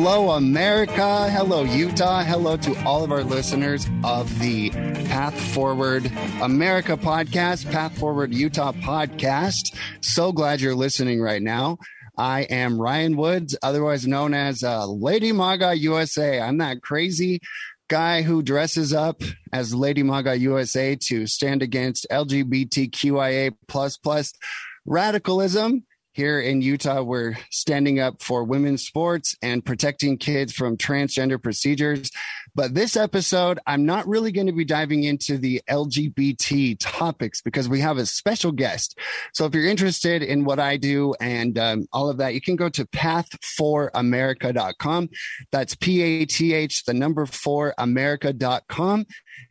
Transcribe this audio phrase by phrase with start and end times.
[0.00, 1.28] Hello, America.
[1.28, 2.22] Hello, Utah.
[2.22, 6.06] Hello to all of our listeners of the Path Forward
[6.40, 9.76] America podcast, Path Forward Utah podcast.
[10.00, 11.78] So glad you're listening right now.
[12.16, 16.40] I am Ryan Woods, otherwise known as uh, Lady Maga USA.
[16.40, 17.40] I'm that crazy
[17.88, 19.22] guy who dresses up
[19.52, 24.32] as Lady Maga USA to stand against LGBTQIA plus plus
[24.86, 25.82] radicalism
[26.18, 32.10] here in Utah, we're standing up for women's sports and protecting kids from transgender procedures.
[32.56, 37.68] But this episode, I'm not really going to be diving into the LGBT topics because
[37.68, 38.98] we have a special guest.
[39.32, 42.56] So if you're interested in what I do and um, all of that, you can
[42.56, 45.10] go to path4america.com.
[45.52, 49.06] That's P A T H, the number four America.com.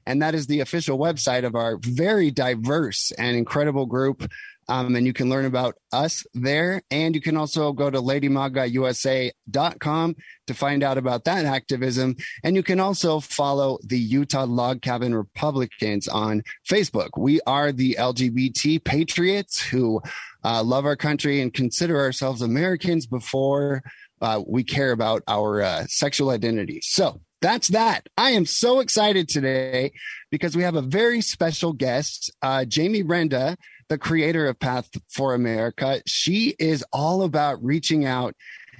[0.05, 4.29] And that is the official website of our very diverse and incredible group
[4.69, 6.81] um, and you can learn about us there.
[6.91, 10.15] And you can also go to ladymagausa.com
[10.47, 12.15] to find out about that activism.
[12.43, 17.09] And you can also follow the Utah Log Cabin Republicans on Facebook.
[17.17, 20.01] We are the LGBT patriots who
[20.43, 23.83] uh, love our country and consider ourselves Americans before
[24.21, 26.79] uh, we care about our uh, sexual identity.
[26.81, 28.07] So that's that.
[28.17, 29.91] I am so excited today
[30.31, 33.57] because we have a very special guest, uh, Jamie Renda
[33.89, 36.01] the creator of Path for America.
[36.05, 38.35] She is all about reaching out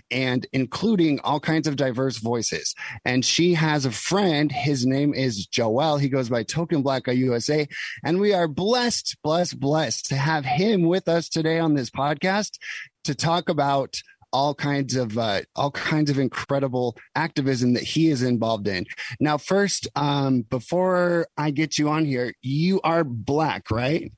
[0.10, 2.76] and including all kinds of diverse voices.
[3.04, 4.52] And she has a friend.
[4.52, 5.98] His name is Joel.
[5.98, 7.68] He goes by Token Black USA.
[8.04, 12.58] And we are blessed, blessed, blessed to have him with us today on this podcast
[13.04, 14.02] to talk about
[14.34, 18.86] all kinds of uh, all kinds of incredible activism that he is involved in.
[19.20, 24.12] Now, first, um, before I get you on here, you are black, right?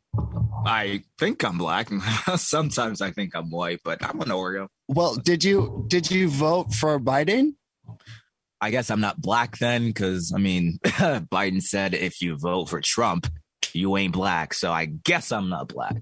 [0.65, 1.89] I think I'm black.
[2.35, 4.67] Sometimes I think I'm white, but I'm an Oreo.
[4.87, 7.55] Well, did you did you vote for Biden?
[8.61, 12.81] I guess I'm not black then, because I mean, Biden said if you vote for
[12.81, 13.27] Trump,
[13.73, 14.53] you ain't black.
[14.53, 15.95] So I guess I'm not black.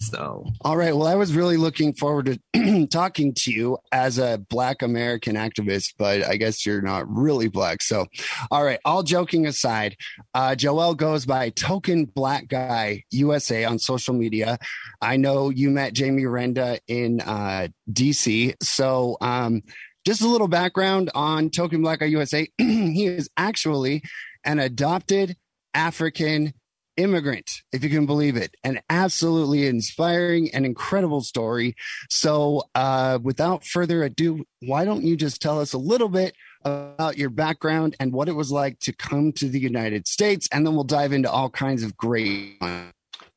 [0.00, 0.94] So, all right.
[0.94, 5.94] Well, I was really looking forward to talking to you as a Black American activist,
[5.98, 7.82] but I guess you're not really Black.
[7.82, 8.06] So,
[8.50, 8.78] all right.
[8.84, 9.96] All joking aside,
[10.34, 14.58] uh, Joel goes by Token Black Guy USA on social media.
[15.00, 18.54] I know you met Jamie Renda in uh, DC.
[18.62, 19.62] So, um,
[20.06, 22.46] just a little background on Token Black Guy USA.
[22.58, 24.02] he is actually
[24.44, 25.36] an adopted
[25.74, 26.54] African
[26.96, 28.56] immigrant, if you can believe it.
[28.64, 31.74] An absolutely inspiring and incredible story.
[32.10, 37.16] So, uh, without further ado, why don't you just tell us a little bit about
[37.16, 40.48] your background and what it was like to come to the United States?
[40.52, 42.60] And then we'll dive into all kinds of great.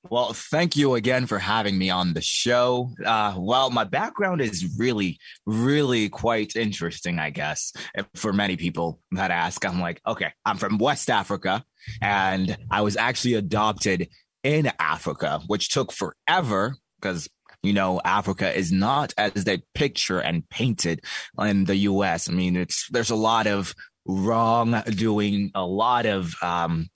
[0.08, 2.92] Well, thank you again for having me on the show.
[3.06, 7.74] Uh, well, my background is really, really quite interesting, I guess.
[8.16, 11.66] For many people that ask, I'm like, okay, I'm from West Africa
[12.02, 14.08] and I was actually adopted
[14.42, 17.28] in Africa, which took forever because
[17.62, 21.04] you know, Africa is not as they picture and painted
[21.38, 22.30] in the US.
[22.30, 26.90] I mean, it's there's a lot of wrongdoing, a lot of um,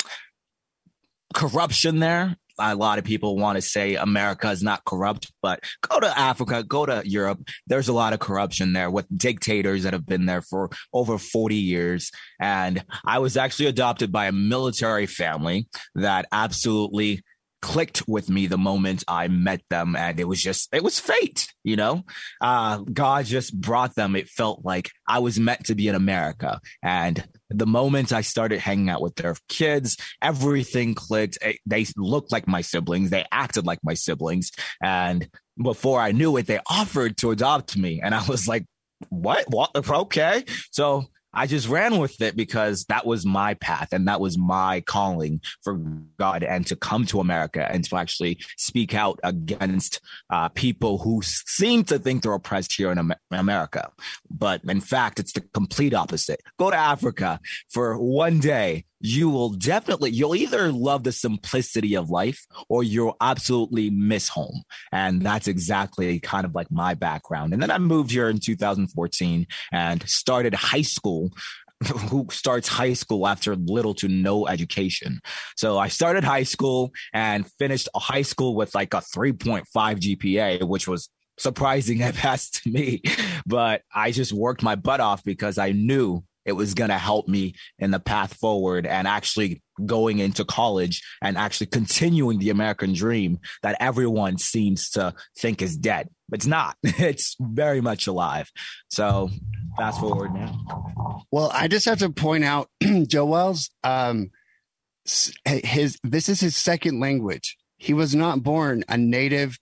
[1.33, 5.99] corruption there a lot of people want to say America is not corrupt, but go
[5.99, 7.47] to Africa, go to Europe.
[7.67, 11.55] There's a lot of corruption there with dictators that have been there for over 40
[11.55, 12.11] years.
[12.39, 17.23] And I was actually adopted by a military family that absolutely
[17.63, 19.95] clicked with me the moment I met them.
[19.95, 22.03] And it was just, it was fate, you know?
[22.41, 24.17] Uh, God just brought them.
[24.17, 26.59] It felt like I was meant to be in America.
[26.83, 31.37] And the moment I started hanging out with their kids, everything clicked.
[31.65, 33.09] They looked like my siblings.
[33.09, 34.51] They acted like my siblings.
[34.83, 38.01] And before I knew it, they offered to adopt me.
[38.03, 38.65] And I was like,
[39.07, 39.45] what?
[39.49, 39.71] What?
[39.73, 40.43] Okay.
[40.71, 44.81] So I just ran with it because that was my path and that was my
[44.81, 45.75] calling for
[46.19, 49.99] God and to come to America and to actually speak out against
[50.29, 53.91] uh, people who seem to think they're oppressed here in America.
[54.29, 56.41] But in fact, it's the complete opposite.
[56.59, 62.09] Go to Africa for one day you will definitely you'll either love the simplicity of
[62.09, 64.63] life or you'll absolutely miss home
[64.93, 69.45] and that's exactly kind of like my background and then i moved here in 2014
[69.73, 71.29] and started high school
[72.09, 75.19] who starts high school after little to no education.
[75.57, 80.87] So I started high school and finished high school with like a 3.5 GPA, which
[80.87, 83.01] was surprising at best to me.
[83.45, 87.27] But I just worked my butt off because I knew it was going to help
[87.27, 92.93] me in the path forward and actually going into college and actually continuing the American
[92.93, 96.09] dream that everyone seems to think is dead.
[96.31, 96.77] It's not.
[96.83, 98.51] It's very much alive.
[98.89, 99.29] So
[99.77, 101.25] fast forward now.
[101.31, 102.69] Well, I just have to point out
[103.07, 104.31] Joel's um
[105.45, 107.57] his this is his second language.
[107.77, 109.57] He was not born a native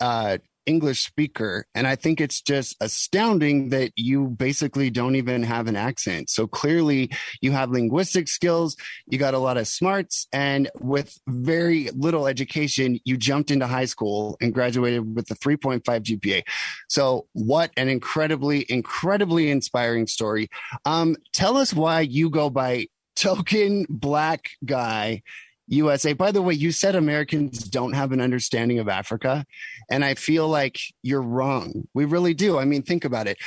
[0.00, 1.66] uh English speaker.
[1.74, 6.30] And I think it's just astounding that you basically don't even have an accent.
[6.30, 7.10] So clearly
[7.40, 8.76] you have linguistic skills,
[9.06, 13.84] you got a lot of smarts, and with very little education, you jumped into high
[13.84, 16.42] school and graduated with a 3.5 GPA.
[16.88, 20.48] So what an incredibly, incredibly inspiring story.
[20.84, 22.86] Um, tell us why you go by
[23.16, 25.22] token black guy
[25.70, 26.12] USA.
[26.12, 29.46] By the way, you said Americans don't have an understanding of Africa.
[29.88, 31.86] And I feel like you're wrong.
[31.94, 32.58] We really do.
[32.58, 33.38] I mean, think about it.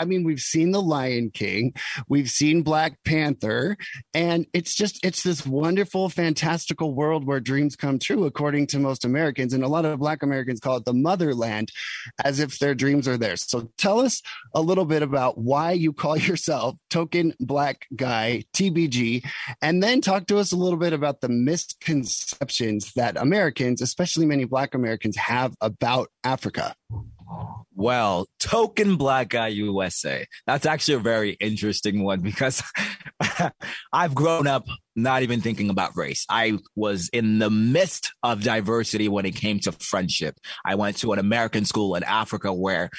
[0.00, 1.72] I mean, we've seen The Lion King,
[2.08, 3.76] we've seen Black Panther,
[4.12, 9.04] and it's just, it's this wonderful, fantastical world where dreams come true, according to most
[9.04, 9.52] Americans.
[9.52, 11.70] And a lot of Black Americans call it the motherland
[12.24, 13.48] as if their dreams are theirs.
[13.48, 14.20] So tell us
[14.52, 19.24] a little bit about why you call yourself Token Black Guy TBG,
[19.60, 24.44] and then talk to us a little bit about the misconceptions that Americans, especially many
[24.44, 26.74] Black Americans, have about Africa.
[27.74, 30.26] Well, token black guy USA.
[30.46, 32.62] That's actually a very interesting one because
[33.92, 36.26] I've grown up not even thinking about race.
[36.28, 40.38] I was in the midst of diversity when it came to friendship.
[40.64, 42.90] I went to an American school in Africa where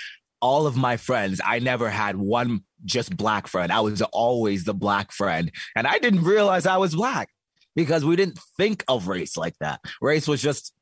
[0.44, 3.72] all of my friends, I never had one just black friend.
[3.72, 5.50] I was always the black friend.
[5.74, 7.30] And I didn't realize I was black
[7.78, 9.80] because we didn't think of race like that.
[10.01, 10.74] Race was just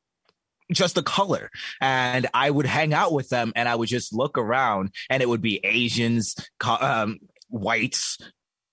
[0.72, 1.48] just a color.
[1.80, 5.28] And I would hang out with them and I would just look around and it
[5.28, 6.34] would be Asians,
[6.66, 8.18] um, whites,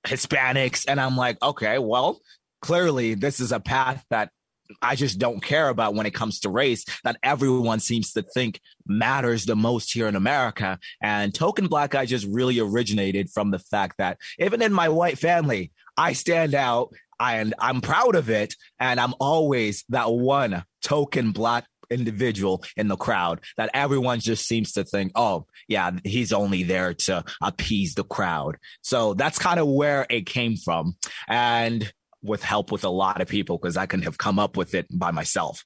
[0.08, 0.86] Hispanics.
[0.88, 2.20] And I'm like, okay, well,
[2.64, 4.32] clearly this is a path that
[4.82, 8.60] I just don't care about when it comes to race that everyone seems to think
[8.86, 10.80] matters the most here in America.
[11.02, 15.18] And Token Black Guy just really originated from the fact that even in my white
[15.18, 18.56] family, I stand out and I'm proud of it.
[18.80, 24.74] And I'm always that one token black individual in the crowd that everyone just seems
[24.74, 28.58] to think, oh, yeah, he's only there to appease the crowd.
[28.82, 30.96] So that's kind of where it came from.
[31.28, 34.74] And with help with a lot of people because I couldn't have come up with
[34.74, 35.64] it by myself.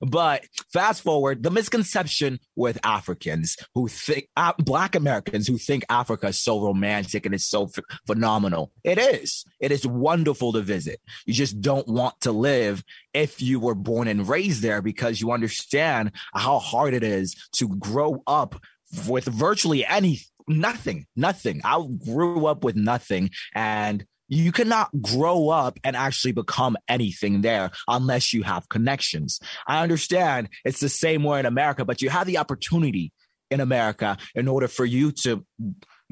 [0.00, 6.28] But fast forward, the misconception with Africans who think uh, Black Americans who think Africa
[6.28, 8.72] is so romantic and it's so f- phenomenal.
[8.82, 9.44] It is.
[9.60, 11.00] It is wonderful to visit.
[11.26, 12.82] You just don't want to live
[13.12, 17.68] if you were born and raised there because you understand how hard it is to
[17.68, 18.60] grow up
[19.08, 21.60] with virtually any nothing, nothing.
[21.64, 27.70] I grew up with nothing and you cannot grow up and actually become anything there
[27.88, 29.40] unless you have connections.
[29.66, 33.12] I understand it's the same way in America, but you have the opportunity
[33.50, 35.44] in America in order for you to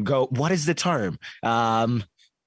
[0.02, 0.26] go.
[0.26, 1.18] What is the term?
[1.42, 2.04] Um,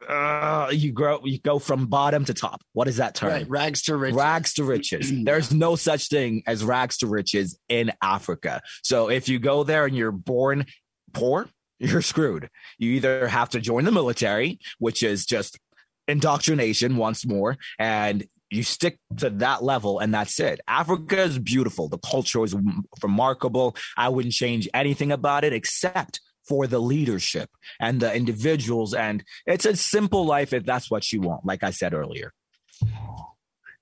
[0.08, 2.62] uh, you grow, you go from bottom to top.
[2.74, 3.30] What is that term?
[3.30, 4.18] Right, rags to riches.
[4.18, 5.12] Rags to riches.
[5.24, 8.62] There's no such thing as rags to riches in Africa.
[8.84, 10.66] So if you go there and you're born
[11.14, 11.50] poor,
[11.80, 12.50] you're screwed.
[12.78, 15.60] You either have to join the military, which is just
[16.08, 20.60] indoctrination once more, and you stick to that level and that's it.
[20.68, 21.90] Africa is beautiful.
[21.90, 22.56] The culture is
[23.02, 23.76] remarkable.
[23.98, 27.50] I wouldn't change anything about it except for the leadership
[27.80, 28.94] and the individuals.
[28.94, 32.34] And it's a simple life if that's what you want, like I said earlier.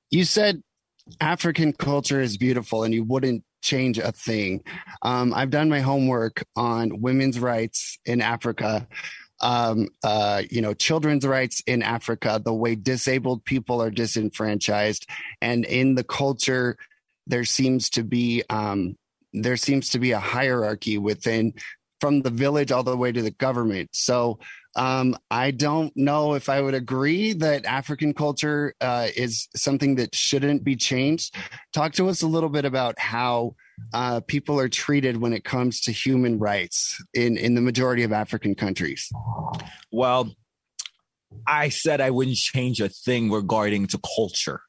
[0.09, 0.63] You said
[1.19, 4.63] African culture is beautiful and you wouldn't change a thing.
[5.01, 8.87] Um, I've done my homework on women's rights in Africa.
[9.41, 15.07] Um, uh, you know, children's rights in Africa, the way disabled people are disenfranchised,
[15.41, 16.77] and in the culture,
[17.25, 18.95] there seems to be um,
[19.33, 21.53] there seems to be a hierarchy within
[21.99, 23.89] from the village all the way to the government.
[23.93, 24.39] So
[24.75, 30.15] um, I don't know if I would agree that African culture uh, is something that
[30.15, 31.35] shouldn't be changed.
[31.73, 33.55] Talk to us a little bit about how
[33.93, 38.11] uh, people are treated when it comes to human rights in, in the majority of
[38.11, 39.11] African countries.
[39.91, 40.31] Well,
[41.47, 44.61] I said I wouldn't change a thing regarding to culture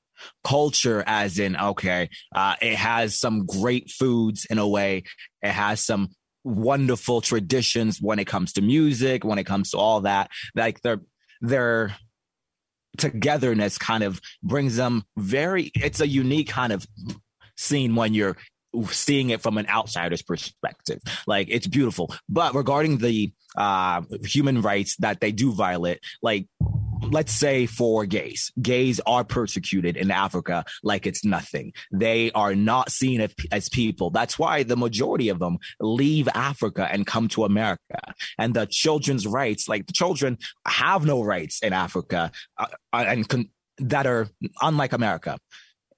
[0.42, 5.02] culture as in okay uh, it has some great foods in a way
[5.42, 6.08] it has some
[6.44, 10.30] wonderful traditions when it comes to music, when it comes to all that.
[10.54, 11.00] Like their
[11.40, 11.96] their
[12.96, 16.86] togetherness kind of brings them very it's a unique kind of
[17.56, 18.36] scene when you're
[18.90, 21.00] seeing it from an outsider's perspective.
[21.26, 22.14] Like it's beautiful.
[22.28, 26.46] But regarding the uh, human rights that they do violate, like
[27.10, 31.72] let's say for gays, gays are persecuted in Africa like it's nothing.
[31.92, 34.10] They are not seen as, as people.
[34.10, 38.00] That's why the majority of them leave Africa and come to America.
[38.38, 43.28] And the children's rights, like the children have no rights in Africa uh, uh and
[43.28, 44.28] con- that are
[44.62, 45.38] unlike America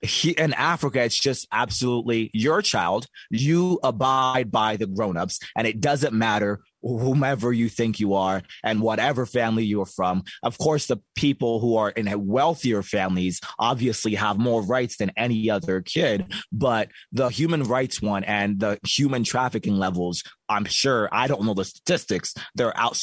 [0.03, 3.07] he, in Africa, it's just absolutely your child.
[3.31, 8.81] You abide by the grown-ups, and it doesn't matter whomever you think you are and
[8.81, 10.23] whatever family you're from.
[10.43, 15.51] Of course, the people who are in wealthier families obviously have more rights than any
[15.51, 21.27] other kid, but the human rights one and the human trafficking levels, I'm sure, I
[21.27, 22.99] don't know the statistics, they're out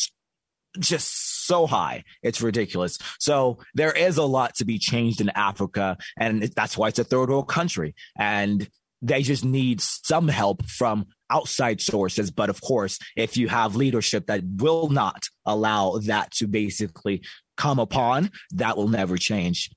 [0.80, 2.04] just so high.
[2.22, 2.98] It's ridiculous.
[3.20, 5.98] So there is a lot to be changed in Africa.
[6.18, 7.96] And that's why it's a third world country.
[8.18, 8.68] And
[9.04, 12.32] they just need some help from outside sources.
[12.32, 17.22] But of course, if you have leadership that will not allow that to basically
[17.58, 19.70] come upon, that will never change.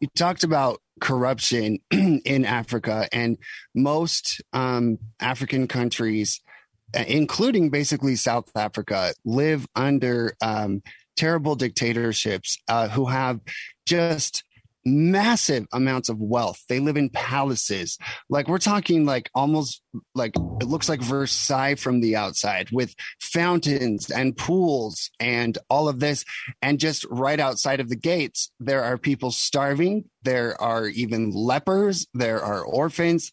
[0.00, 3.36] You talked about corruption in Africa, and
[3.74, 6.40] most um, African countries
[6.96, 10.82] uh, including basically South Africa, live under um,
[11.16, 13.40] terrible dictatorships uh, who have
[13.84, 14.42] just
[14.88, 16.62] massive amounts of wealth.
[16.68, 17.98] They live in palaces.
[18.28, 19.82] Like we're talking like almost
[20.14, 26.00] like it looks like Versailles from the outside with fountains and pools and all of
[26.00, 26.24] this.
[26.62, 30.04] And just right outside of the gates, there are people starving.
[30.22, 32.06] There are even lepers.
[32.14, 33.32] There are orphans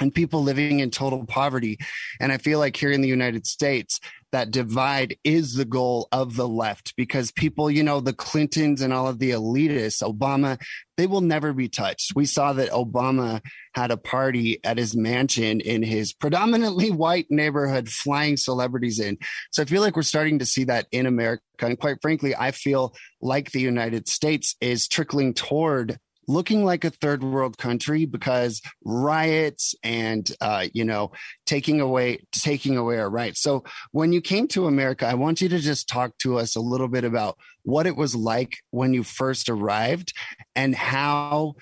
[0.00, 1.78] and people living in total poverty.
[2.20, 4.00] And I feel like here in the United States,
[4.32, 8.92] that divide is the goal of the left because people, you know, the Clintons and
[8.92, 10.60] all of the elitists, Obama,
[10.96, 12.16] they will never be touched.
[12.16, 13.42] We saw that Obama
[13.74, 19.18] had a party at his mansion in his predominantly white neighborhood, flying celebrities in.
[19.50, 21.42] So I feel like we're starting to see that in America.
[21.60, 25.98] And quite frankly, I feel like the United States is trickling toward
[26.28, 31.12] looking like a third world country because riots and uh, you know
[31.46, 35.48] taking away taking away our rights so when you came to america i want you
[35.48, 39.02] to just talk to us a little bit about what it was like when you
[39.02, 40.12] first arrived
[40.54, 41.54] and how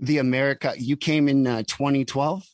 [0.00, 2.44] the america you came in uh, 2012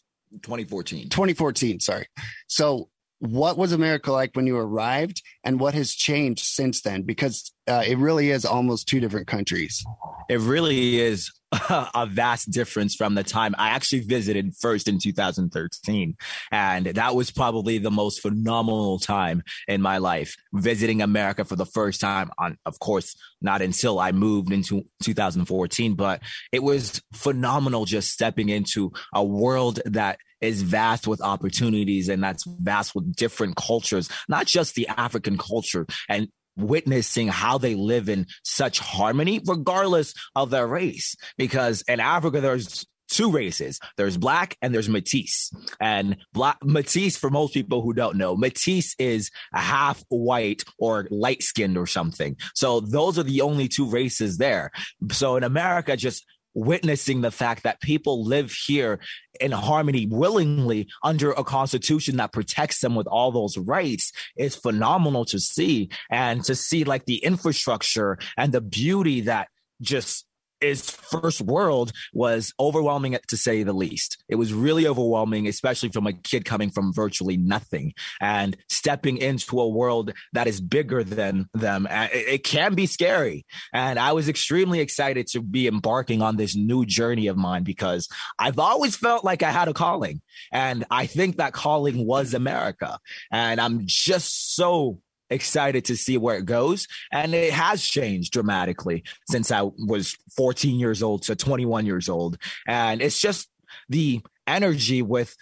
[0.43, 2.07] 2014 2014 sorry
[2.47, 2.89] so
[3.23, 7.03] what was America like when you arrived and what has changed since then?
[7.03, 9.85] Because uh, it really is almost two different countries.
[10.29, 11.31] It really is
[11.69, 16.17] a vast difference from the time I actually visited first in 2013.
[16.51, 21.67] And that was probably the most phenomenal time in my life, visiting America for the
[21.67, 27.85] first time on, of course, not until I moved into 2014, but it was phenomenal
[27.85, 33.57] just stepping into a world that is vast with opportunities and that's vast with different
[33.57, 40.15] cultures, not just the African culture and witnessing how they live in such harmony, regardless
[40.35, 41.15] of their race.
[41.37, 43.79] Because in Africa, there's two races.
[43.97, 45.55] There's black and there's Métis.
[45.81, 51.07] And black Métis, for most people who don't know, Métis is a half white or
[51.11, 52.37] light skinned or something.
[52.55, 54.71] So those are the only two races there.
[55.13, 59.01] So in America, just witnessing the fact that people live here
[59.41, 65.25] in harmony willingly under a constitution that protects them with all those rights is phenomenal
[65.25, 65.89] to see.
[66.11, 69.49] And to see like the infrastructure and the beauty that
[69.81, 70.27] just
[70.63, 74.23] is first world was overwhelming to say the least.
[74.29, 79.61] It was really overwhelming, especially from a kid coming from virtually nothing and stepping into
[79.61, 81.87] a world that is bigger than them.
[81.91, 83.45] It can be scary.
[83.73, 88.09] And I was extremely excited to be embarking on this new journey of mine because
[88.39, 90.23] I've always felt like I had a calling.
[90.51, 92.99] And I think that calling was America.
[93.31, 95.01] And I'm just so
[95.33, 96.87] excited to see where it goes.
[97.11, 102.39] And it has changed dramatically since I was 14 years old to 21 years old.
[102.67, 103.49] And it's just
[103.89, 105.37] the energy with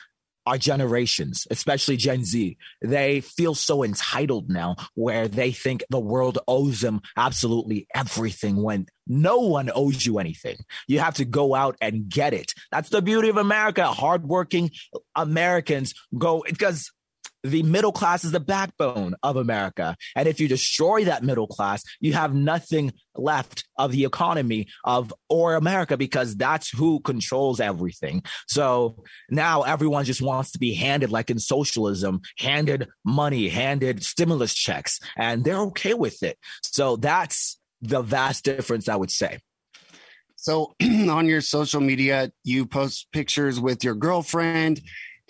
[0.47, 6.39] our generations, especially Gen Z, they feel so entitled now where they think the world
[6.49, 10.57] owes them absolutely everything when no one owes you anything.
[10.89, 12.53] You have to go out and get it.
[12.73, 13.87] That's the beauty of America.
[13.87, 14.71] Hardworking
[15.15, 16.91] Americans go because
[17.43, 19.97] the middle class is the backbone of America.
[20.15, 25.13] And if you destroy that middle class, you have nothing left of the economy of
[25.29, 28.23] or America because that's who controls everything.
[28.47, 34.55] So now everyone just wants to be handed like in socialism, handed money, handed stimulus
[34.55, 36.39] checks, and they're okay with it.
[36.63, 39.39] So that's the vast difference I would say.
[40.37, 44.81] So on your social media, you post pictures with your girlfriend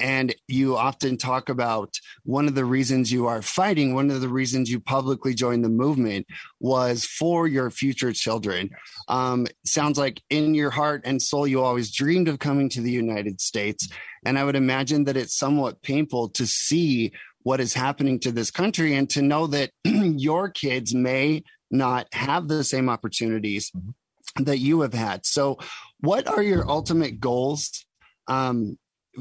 [0.01, 4.29] and you often talk about one of the reasons you are fighting, one of the
[4.29, 6.27] reasons you publicly joined the movement
[6.59, 8.71] was for your future children.
[9.09, 12.91] Um, sounds like in your heart and soul, you always dreamed of coming to the
[12.91, 13.89] United States.
[14.25, 18.51] And I would imagine that it's somewhat painful to see what is happening to this
[18.51, 24.45] country and to know that your kids may not have the same opportunities mm-hmm.
[24.45, 25.25] that you have had.
[25.25, 25.59] So,
[26.01, 27.85] what are your ultimate goals
[28.27, 28.79] um,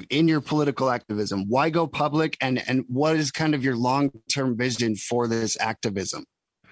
[0.10, 1.46] in your political activism?
[1.48, 5.58] Why go public, and and what is kind of your long term vision for this
[5.60, 6.26] activism?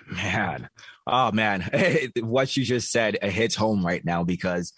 [0.10, 0.70] Man,
[1.06, 1.70] oh man,
[2.20, 4.74] what you just said hits home right now because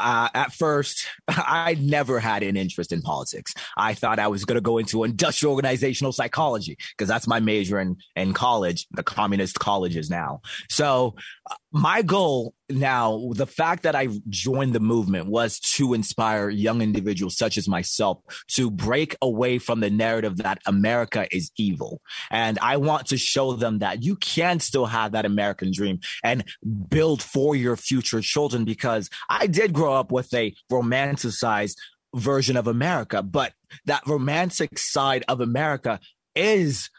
[0.00, 3.52] uh, at first, I never had an interest in politics.
[3.76, 7.78] I thought I was going to go into industrial organizational psychology because that's my major
[7.78, 10.40] in, in college, the communist colleges now.
[10.70, 11.16] So
[11.72, 17.36] my goal now, the fact that I joined the movement was to inspire young individuals
[17.36, 18.18] such as myself
[18.52, 22.00] to break away from the narrative that America is evil.
[22.30, 26.44] And I want to show them that you can still have that American dream and
[26.88, 31.76] build for your future children because I did grow up with a romanticized
[32.14, 33.52] version of America, but
[33.86, 36.00] that romantic side of America
[36.34, 36.90] is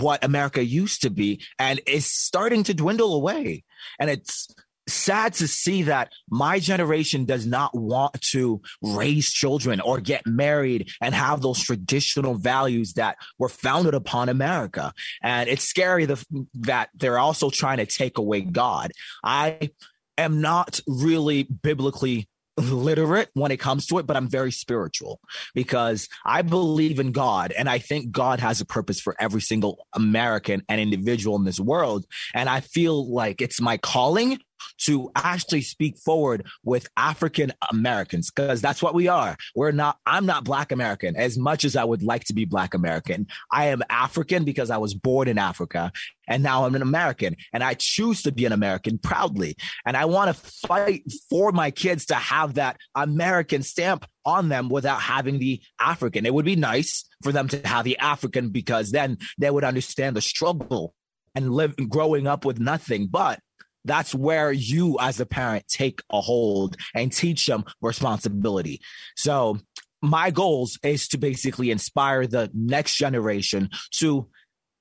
[0.00, 3.64] what America used to be and is starting to dwindle away.
[3.98, 4.48] And it's
[4.88, 10.90] sad to see that my generation does not want to raise children or get married
[11.00, 14.92] and have those traditional values that were founded upon America.
[15.22, 18.92] And it's scary the, that they're also trying to take away God.
[19.22, 19.70] I
[20.18, 25.20] am not really biblically literate when it comes to it, but I'm very spiritual
[25.54, 29.86] because I believe in God and I think God has a purpose for every single
[29.94, 32.04] American and individual in this world.
[32.34, 34.40] And I feel like it's my calling
[34.78, 39.36] to actually speak forward with African Americans because that's what we are.
[39.54, 42.74] We're not, I'm not Black American as much as I would like to be Black
[42.74, 43.26] American.
[43.50, 45.92] I am African because I was born in Africa
[46.28, 49.56] and now I'm an American and I choose to be an American proudly.
[49.84, 54.68] And I want to fight for my kids to have that American stamp on them
[54.68, 56.26] without having the African.
[56.26, 60.16] It would be nice for them to have the African because then they would understand
[60.16, 60.94] the struggle
[61.34, 63.06] and live growing up with nothing.
[63.06, 63.40] But
[63.84, 68.80] that's where you as a parent take a hold and teach them responsibility.
[69.16, 69.58] So
[70.00, 74.28] my goals is to basically inspire the next generation to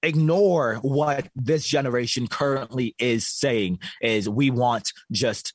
[0.04, 5.54] ignore what this generation currently is saying is we want just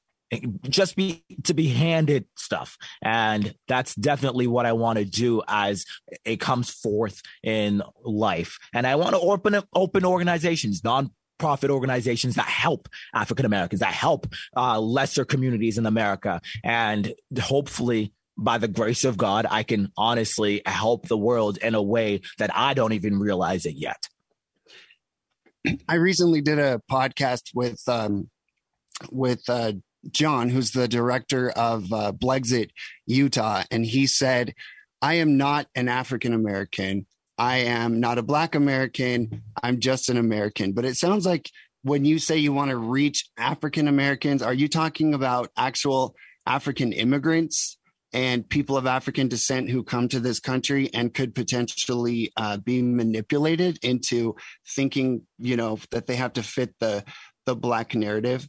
[0.69, 5.85] just be to be handed stuff and that's definitely what i want to do as
[6.25, 12.37] it comes forth in life and i want to open open organizations non profit organizations
[12.37, 16.40] that help African Americans, that help uh, lesser communities in America.
[16.64, 21.83] And hopefully, by the grace of God, I can honestly help the world in a
[21.83, 24.09] way that I don't even realize it yet.
[25.88, 28.29] I recently did a podcast with um,
[29.11, 29.72] with uh,
[30.11, 32.70] John, who's the director of uh, Blexit
[33.07, 34.55] Utah, and he said,
[35.01, 37.07] "I am not an African American.
[37.38, 39.42] I am not a black American.
[39.62, 40.72] I'm just an American.
[40.72, 41.51] But it sounds like
[41.83, 46.14] when you say you want to reach African Americans, are you talking about actual
[46.46, 47.77] African immigrants
[48.12, 52.81] and people of African descent who come to this country and could potentially uh, be
[52.81, 57.05] manipulated into thinking, you know, that they have to fit the
[57.44, 58.49] the black narrative?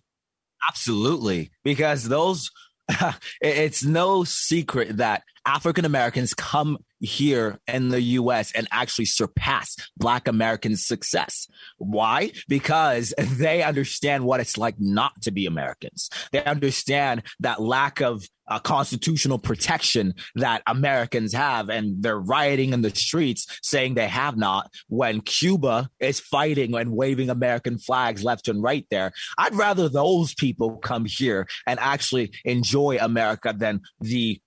[0.69, 2.49] Absolutely, because those
[3.41, 10.27] it's no secret that African Americans come here in the US and actually surpass Black
[10.27, 11.47] Americans' success.
[11.77, 12.31] Why?
[12.49, 16.09] Because they understand what it's like not to be Americans.
[16.33, 22.81] They understand that lack of uh, constitutional protection that Americans have, and they're rioting in
[22.81, 28.47] the streets saying they have not when Cuba is fighting and waving American flags left
[28.47, 29.11] and right there.
[29.37, 34.41] I'd rather those people come here and actually enjoy America than the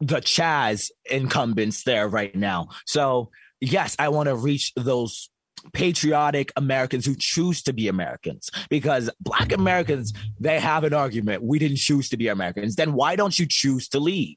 [0.00, 2.68] the Chaz incumbents there right now.
[2.86, 5.30] So, yes, I want to reach those
[5.72, 11.42] patriotic Americans who choose to be Americans because black Americans, they have an argument.
[11.42, 12.76] We didn't choose to be Americans.
[12.76, 14.36] Then why don't you choose to leave?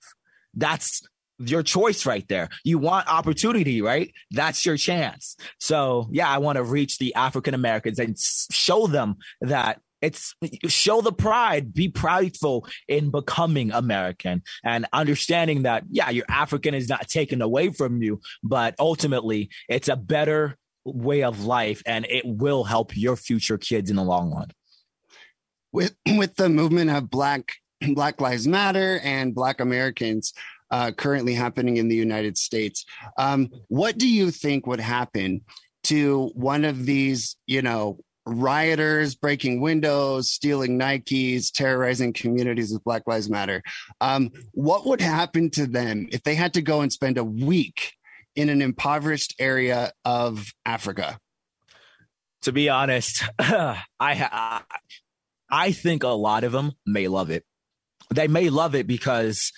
[0.53, 1.01] That's
[1.37, 2.49] your choice right there.
[2.63, 4.11] You want opportunity, right?
[4.31, 5.35] That's your chance.
[5.59, 10.33] So, yeah, I want to reach the African Americans and show them that it's
[10.67, 16.89] show the pride, be prideful in becoming American and understanding that, yeah, your African is
[16.89, 22.25] not taken away from you, but ultimately it's a better way of life and it
[22.25, 24.49] will help your future kids in the long run.
[25.71, 27.53] With with the movement of black
[27.93, 30.33] Black Lives Matter and Black Americans,
[30.69, 32.85] uh, currently happening in the United States.
[33.17, 35.41] Um, what do you think would happen
[35.85, 43.03] to one of these, you know, rioters breaking windows, stealing Nikes, terrorizing communities with Black
[43.07, 43.61] Lives Matter?
[43.99, 47.93] Um, what would happen to them if they had to go and spend a week
[48.35, 51.19] in an impoverished area of Africa?
[52.43, 54.61] To be honest, I
[55.49, 57.43] I think a lot of them may love it.
[58.13, 59.51] They may love it because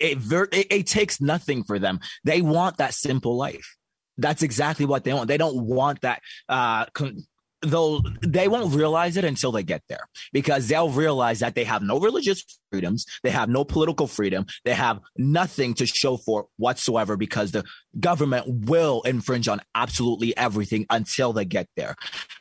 [0.00, 0.18] it,
[0.52, 2.00] it, it takes nothing for them.
[2.24, 3.76] They want that simple life.
[4.20, 5.28] That's exactly what they want.
[5.28, 7.24] They don't want that uh, con-
[7.62, 11.82] though they won't realize it until they get there because they'll realize that they have
[11.82, 17.16] no religious freedoms they have no political freedom they have nothing to show for whatsoever
[17.16, 17.64] because the
[17.98, 21.94] government will infringe on absolutely everything until they get there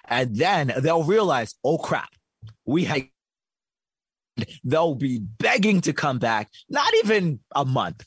[0.08, 2.10] and then they'll realize oh crap
[2.66, 3.04] we have
[4.64, 8.06] they'll be begging to come back not even a month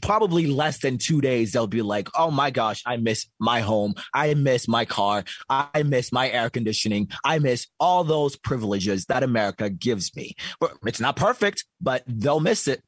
[0.00, 3.94] probably less than two days, they'll be like, oh my gosh, I miss my home.
[4.14, 5.24] I miss my car.
[5.48, 7.08] I miss my air conditioning.
[7.24, 10.34] I miss all those privileges that America gives me.
[10.60, 12.82] But it's not perfect, but they'll miss it.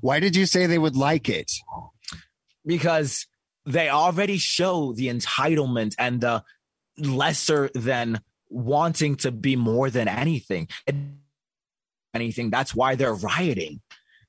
[0.00, 1.50] Why did you say they would like it?
[2.64, 3.26] Because
[3.66, 6.42] they already show the entitlement and the
[6.98, 10.68] lesser than wanting to be more than anything.
[12.14, 12.50] Anything.
[12.50, 13.80] That's why they're rioting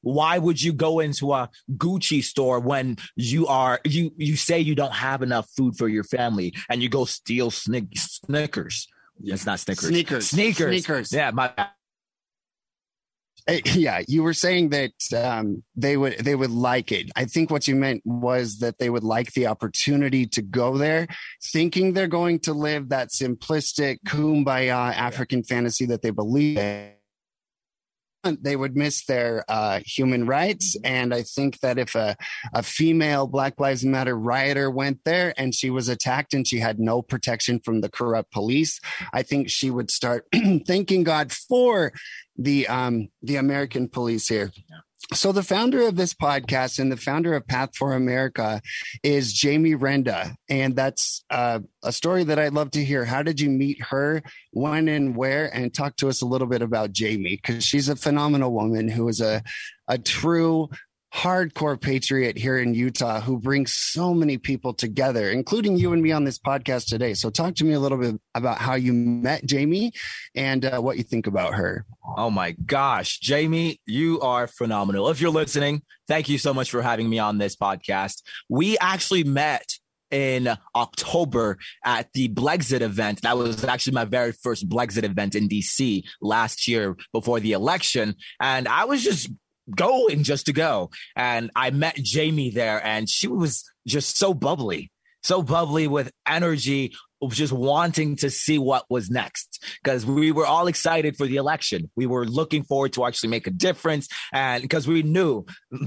[0.01, 4.75] why would you go into a Gucci store when you are you you say you
[4.75, 8.87] don't have enough food for your family and you go steal snick, Snickers?
[9.23, 9.87] It's not Snickers.
[9.87, 10.29] Sneakers.
[10.29, 10.85] Sneakers.
[10.85, 11.13] Sneakers.
[11.13, 11.51] Yeah, my
[13.73, 17.67] yeah you were saying that um, they would they would like it i think what
[17.67, 21.07] you meant was that they would like the opportunity to go there
[21.51, 26.91] thinking they're going to live that simplistic kumbaya african fantasy that they believe in
[28.23, 30.75] they would miss their uh, human rights.
[30.83, 32.15] And I think that if a,
[32.53, 36.79] a female Black Lives Matter rioter went there and she was attacked and she had
[36.79, 38.79] no protection from the corrupt police,
[39.13, 40.25] I think she would start
[40.67, 41.93] thanking God for
[42.37, 44.51] the um, the American police here.
[45.13, 48.61] So the founder of this podcast and the founder of Path for America
[49.03, 53.03] is Jamie Renda, and that's uh, a story that I'd love to hear.
[53.03, 54.21] How did you meet her?
[54.51, 55.53] When and where?
[55.53, 59.07] And talk to us a little bit about Jamie because she's a phenomenal woman who
[59.09, 59.43] is a
[59.87, 60.69] a true
[61.13, 66.11] hardcore patriot here in Utah who brings so many people together, including you and me
[66.11, 67.13] on this podcast today.
[67.13, 69.91] So, talk to me a little bit about how you met Jamie
[70.35, 71.85] and uh, what you think about her.
[72.17, 75.09] Oh my gosh, Jamie, you are phenomenal.
[75.09, 78.21] If you're listening, thank you so much for having me on this podcast.
[78.49, 79.73] We actually met
[80.11, 83.21] in October at the Blexit event.
[83.21, 88.15] That was actually my very first Blexit event in DC last year before the election.
[88.39, 89.29] And I was just
[89.75, 90.89] going just to go.
[91.15, 94.91] And I met Jamie there, and she was just so bubbly,
[95.23, 96.93] so bubbly with energy,
[97.29, 99.63] just wanting to see what was next.
[99.83, 101.91] Because we were all excited for the election.
[101.95, 104.07] We were looking forward to actually make a difference.
[104.33, 105.45] And because we knew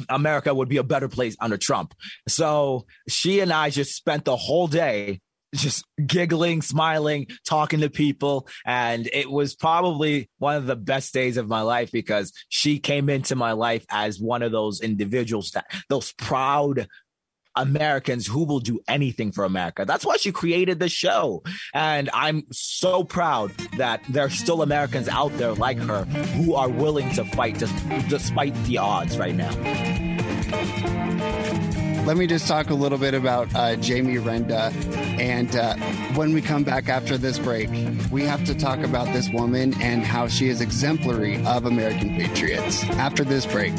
[0.09, 1.93] America would be a better place under Trump.
[2.29, 5.21] So she and I just spent the whole day
[5.55, 8.49] just giggling, smiling, talking to people.
[8.67, 13.09] And it was probably one of the best days of my life because she came
[13.09, 16.89] into my life as one of those individuals that those proud
[17.57, 19.85] Americans who will do anything for America.
[19.85, 21.43] That's why she created the show.
[21.73, 27.13] And I'm so proud that there's still Americans out there like her who are willing
[27.15, 27.63] to fight
[28.09, 29.53] despite the odds right now
[32.05, 34.73] let me just talk a little bit about uh, Jamie Renda.
[35.19, 35.75] And uh,
[36.15, 37.71] when we come back after this break,
[38.11, 42.85] we have to talk about this woman and how she is exemplary of American patriots.
[42.91, 43.73] After this break.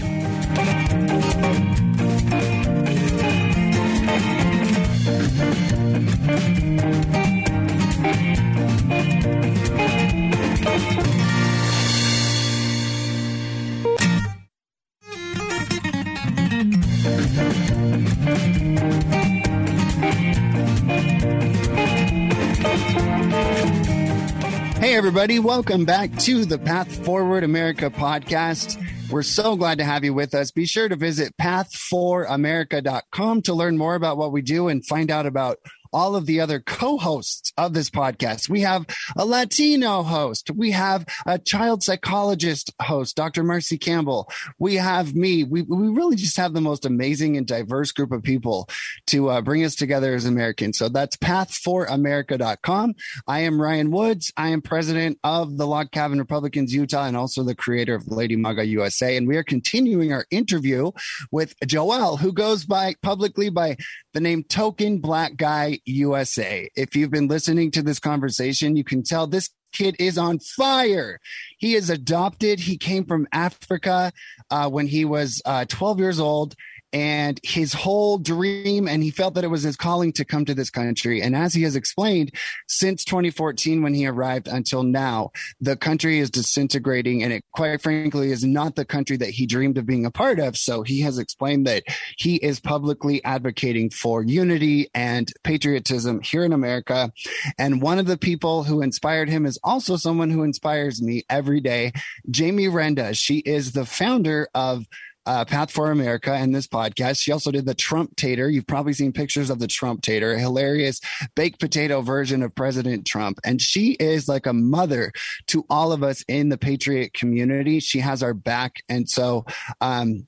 [24.86, 28.80] Hey, everybody, welcome back to the Path Forward America podcast.
[29.10, 30.52] We're so glad to have you with us.
[30.52, 35.26] Be sure to visit path4america.com to learn more about what we do and find out
[35.26, 35.58] about
[35.92, 38.50] all of the other co-hosts of this podcast.
[38.50, 40.52] We have a Latino host.
[40.52, 43.44] We have a child psychologist host, Dr.
[43.44, 44.30] Marcy Campbell.
[44.60, 45.44] We have me.
[45.44, 48.70] We, we really just have the most amazing and diverse group of people
[49.08, 50.78] to uh, bring us together as Americans.
[50.78, 52.96] So that's path4america.com.
[53.28, 54.32] I am Ryan Woods.
[54.38, 58.36] I am president of the Log Cabin Republicans Utah and also the creator of Lady
[58.36, 59.16] MAGA USA.
[59.18, 60.92] And we are continuing our interview
[61.32, 63.78] with Joel, who goes by publicly by
[64.14, 66.70] the name Token Black Guy USA.
[66.76, 71.20] If you've been listening to this conversation, you can tell this kid is on fire.
[71.58, 72.62] He is adopted.
[72.62, 74.12] He came from Africa
[74.50, 76.56] uh, when he was uh, 12 years old
[76.96, 80.54] and his whole dream and he felt that it was his calling to come to
[80.54, 81.22] this country.
[81.22, 82.32] And as he has explained
[82.70, 88.32] since 2014 when he arrived until now the country is disintegrating and it quite frankly
[88.32, 90.56] is not the country that he dreamed of being a part of.
[90.56, 91.84] So he has explained that
[92.18, 97.12] he is publicly advocating for unity and patriotism here in america.
[97.60, 101.60] And one of the people who inspired him is also someone who inspires me every
[101.60, 101.92] day
[102.32, 103.18] jamie renda.
[103.18, 104.86] She is the founder of
[105.26, 107.20] uh, Path for America and this podcast.
[107.20, 108.50] She also did the Trump Tater.
[108.50, 111.00] You've probably seen pictures of the Trump Tater, a hilarious
[111.36, 113.40] baked potato version of President Trump.
[113.44, 115.12] And she is like a mother
[115.48, 117.80] to all of us in the Patriot community.
[117.80, 118.84] She has our back.
[118.90, 119.46] And so,
[119.82, 120.28] um,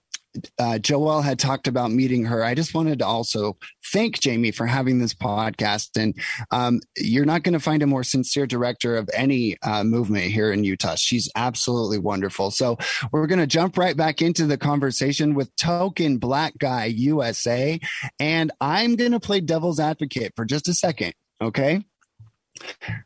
[0.60, 2.44] uh, Joel had talked about meeting her.
[2.44, 3.58] I just wanted to also
[3.92, 6.02] thank Jamie for having this podcast.
[6.02, 6.16] And
[6.52, 10.52] um, you're not going to find a more sincere director of any uh, movement here
[10.52, 10.96] in Utah.
[10.96, 12.52] She's absolutely wonderful.
[12.52, 12.78] So
[13.12, 17.80] we're going to jump right back into the conversation with Token Black Guy USA.
[18.20, 21.14] And I'm going to play devil's advocate for just a second.
[21.42, 21.84] Okay.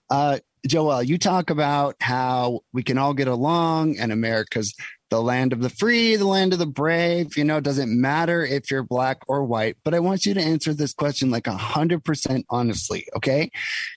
[0.09, 4.75] Uh, Joel, you talk about how we can all get along and America's
[5.11, 7.37] the land of the free, the land of the brave.
[7.37, 10.41] You know, it doesn't matter if you're black or white, but I want you to
[10.41, 13.05] answer this question like a hundred percent honestly.
[13.17, 13.51] Okay.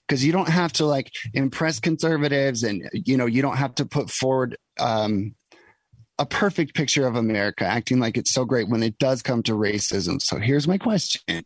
[0.09, 3.87] Cause you don't have to like impress conservatives and, you know, you don't have to
[3.87, 5.35] put forward, um,
[6.19, 9.53] a perfect picture of America, acting like it's so great when it does come to
[9.53, 10.23] racism.
[10.23, 11.45] So here's my question.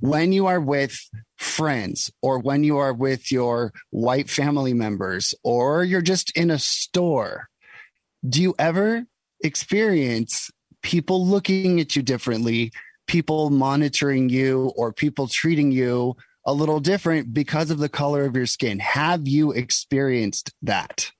[0.00, 0.98] When you are with
[1.36, 6.58] friends or when you are with your white family members or you're just in a
[6.58, 7.48] store,
[8.26, 9.04] do you ever
[9.42, 10.50] experience
[10.82, 12.72] people looking at you differently,
[13.06, 18.34] people monitoring you, or people treating you a little different because of the color of
[18.34, 18.78] your skin?
[18.78, 21.10] Have you experienced that?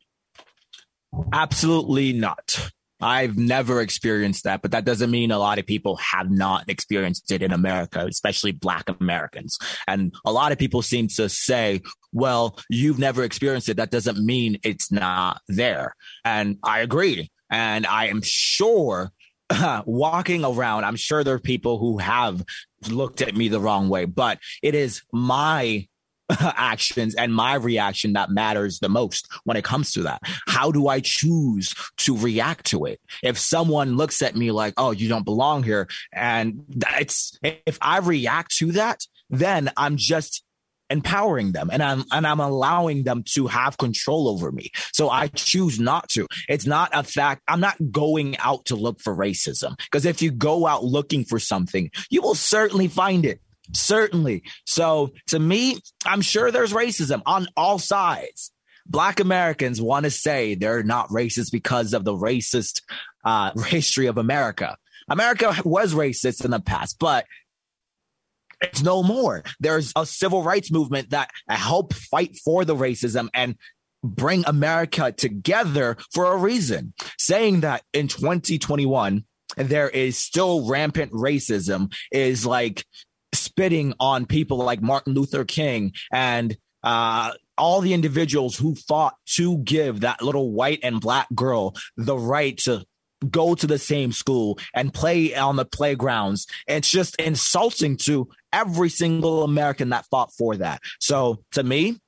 [1.33, 2.71] Absolutely not.
[3.01, 7.31] I've never experienced that, but that doesn't mean a lot of people have not experienced
[7.31, 9.59] it in America, especially Black Americans.
[9.87, 11.83] And a lot of people seem to say,
[12.13, 13.77] well, you've never experienced it.
[13.77, 15.95] That doesn't mean it's not there.
[16.25, 17.31] And I agree.
[17.51, 19.13] And I am sure
[19.87, 22.45] walking around, I'm sure there are people who have
[22.89, 25.87] looked at me the wrong way, but it is my
[26.41, 30.21] actions and my reaction that matters the most when it comes to that.
[30.47, 33.01] How do I choose to react to it?
[33.23, 36.65] If someone looks at me like, oh, you don't belong here, and
[36.99, 40.45] it's, if I react to that, then I'm just
[40.91, 44.71] empowering them and I'm and I'm allowing them to have control over me.
[44.93, 46.27] So I choose not to.
[46.49, 47.43] It's not a fact.
[47.47, 51.39] I'm not going out to look for racism because if you go out looking for
[51.39, 53.41] something, you will certainly find it.
[53.73, 54.43] Certainly.
[54.65, 58.51] So to me, I'm sure there's racism on all sides.
[58.87, 62.83] Black Americans want to say they're not racist because of the racist
[63.25, 64.77] uh, history of America.
[65.09, 67.27] America was racist in the past, but
[68.61, 69.43] it's no more.
[69.61, 73.57] There's a civil rights movement that helped fight for the racism and
[74.03, 76.93] bring America together for a reason.
[77.19, 79.25] Saying that in 2021,
[79.57, 82.85] there is still rampant racism is like
[83.35, 89.59] spitting on people like Martin Luther King and uh, all the individuals who fought to
[89.59, 92.85] give that little white and black girl the right to
[93.31, 96.47] go to the same school and play on the playgrounds.
[96.67, 100.81] It's just insulting to every single American that fought for that.
[101.01, 101.99] So to me,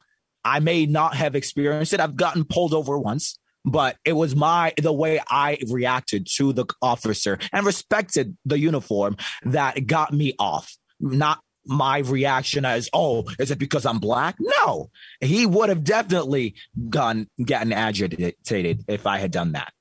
[0.45, 2.01] I may not have experienced it.
[2.01, 6.67] I've gotten pulled over once, but it was my the way I reacted to the
[6.81, 13.51] officer and respected the uniform that got me off not my reaction as, oh, is
[13.51, 14.37] it because I'm black?
[14.41, 16.55] No, he would have definitely
[16.89, 19.73] gone gotten agitated if I had done that.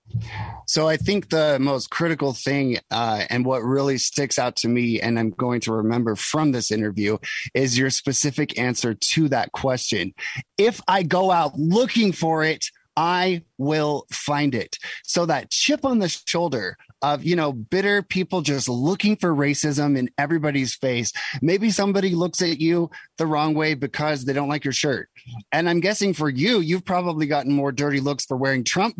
[0.65, 4.99] So I think the most critical thing uh, and what really sticks out to me,
[4.99, 7.17] and I'm going to remember from this interview,
[7.53, 10.13] is your specific answer to that question.
[10.57, 12.65] If I go out looking for it,
[12.99, 14.77] I will find it.
[15.05, 19.97] So that chip on the shoulder of, you know, bitter people just looking for racism
[19.97, 21.13] in everybody's face.
[21.41, 25.07] Maybe somebody looks at you the wrong way because they don't like your shirt.
[25.53, 28.95] And I'm guessing for you, you've probably gotten more dirty looks for wearing Trump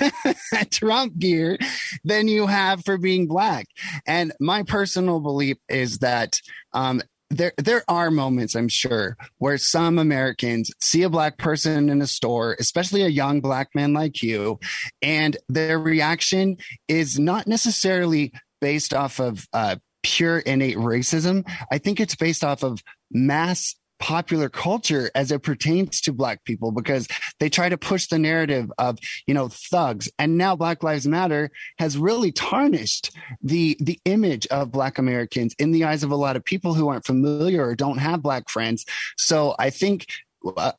[0.70, 1.56] Trump gear
[2.04, 3.66] than you have for being black.
[4.06, 6.38] And my personal belief is that
[6.74, 7.00] um,
[7.32, 12.06] there there are moments i'm sure where some americans see a black person in a
[12.06, 14.58] store especially a young black man like you
[15.00, 16.56] and their reaction
[16.88, 21.46] is not necessarily based off of uh, pure innate racism.
[21.70, 26.72] I think it's based off of mass popular culture as it pertains to black people
[26.72, 27.06] because
[27.38, 30.10] they try to push the narrative of you know thugs.
[30.18, 35.70] And now black lives matter has really tarnished the the image of black americans in
[35.70, 38.84] the eyes of a lot of people who aren't familiar or don't have black friends.
[39.16, 40.06] So i think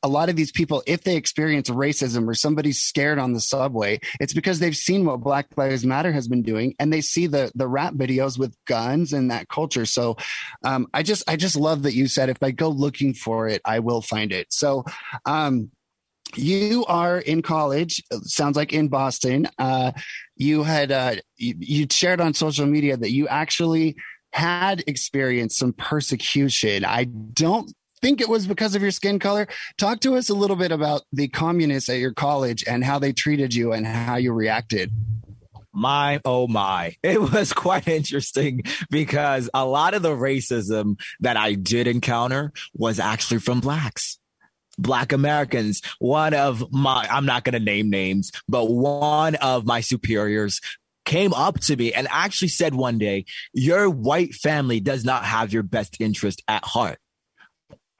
[0.02, 4.00] a lot of these people, if they experience racism or somebody's scared on the subway,
[4.20, 7.50] it's because they've seen what Black Lives Matter has been doing, and they see the
[7.54, 9.86] the rap videos with guns and that culture.
[9.86, 10.16] So,
[10.64, 13.60] um, I just I just love that you said if I go looking for it,
[13.64, 14.52] I will find it.
[14.52, 14.84] So,
[15.24, 15.70] um,
[16.36, 18.02] you are in college.
[18.22, 19.48] Sounds like in Boston.
[19.58, 19.92] Uh,
[20.36, 23.96] you had uh, you, you shared on social media that you actually
[24.32, 26.84] had experienced some persecution.
[26.84, 27.72] I don't
[28.04, 29.48] think it was because of your skin color.
[29.78, 33.14] Talk to us a little bit about the communists at your college and how they
[33.14, 34.92] treated you and how you reacted.
[35.72, 36.96] My oh my.
[37.02, 43.00] It was quite interesting because a lot of the racism that i did encounter was
[43.00, 44.18] actually from blacks.
[44.76, 49.80] Black americans one of my i'm not going to name names but one of my
[49.80, 50.60] superiors
[51.04, 55.52] came up to me and actually said one day your white family does not have
[55.52, 56.98] your best interest at heart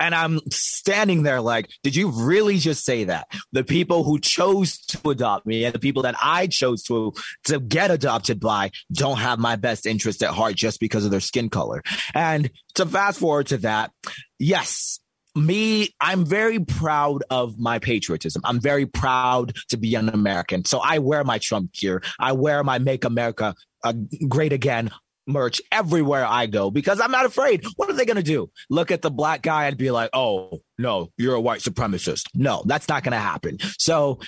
[0.00, 3.28] and I'm standing there like, did you really just say that?
[3.52, 7.12] The people who chose to adopt me and the people that I chose to,
[7.44, 11.20] to get adopted by don't have my best interest at heart just because of their
[11.20, 11.83] skin color.
[12.14, 13.92] And to fast forward to that,
[14.38, 14.98] yes,
[15.37, 18.42] me, I'm very proud of my patriotism.
[18.44, 20.64] I'm very proud to be an American.
[20.64, 22.02] So I wear my Trump gear.
[22.20, 23.94] I wear my Make America uh,
[24.28, 24.90] Great Again
[25.26, 27.64] merch everywhere I go because I'm not afraid.
[27.76, 28.50] What are they going to do?
[28.70, 32.24] Look at the black guy and be like, oh, no, you're a white supremacist.
[32.34, 33.58] No, that's not going to happen.
[33.78, 34.20] So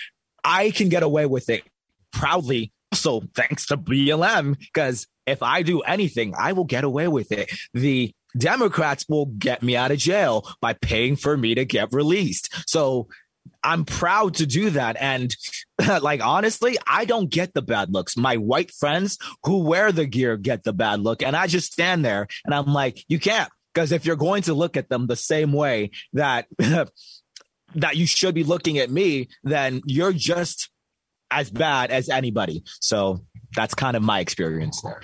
[0.44, 1.62] I can get away with it
[2.12, 2.72] proudly.
[2.94, 7.50] So thanks to BLM, because if I do anything, I will get away with it.
[7.74, 12.54] The Democrats will get me out of jail by paying for me to get released.
[12.68, 13.08] So
[13.62, 14.96] I'm proud to do that.
[15.00, 15.34] And
[16.02, 18.16] like, honestly, I don't get the bad looks.
[18.16, 21.22] My white friends who wear the gear get the bad look.
[21.22, 23.50] And I just stand there and I'm like, you can't.
[23.74, 26.46] Because if you're going to look at them the same way that,
[27.74, 30.70] that you should be looking at me, then you're just
[31.30, 32.62] as bad as anybody.
[32.80, 35.02] So that's kind of my experience there.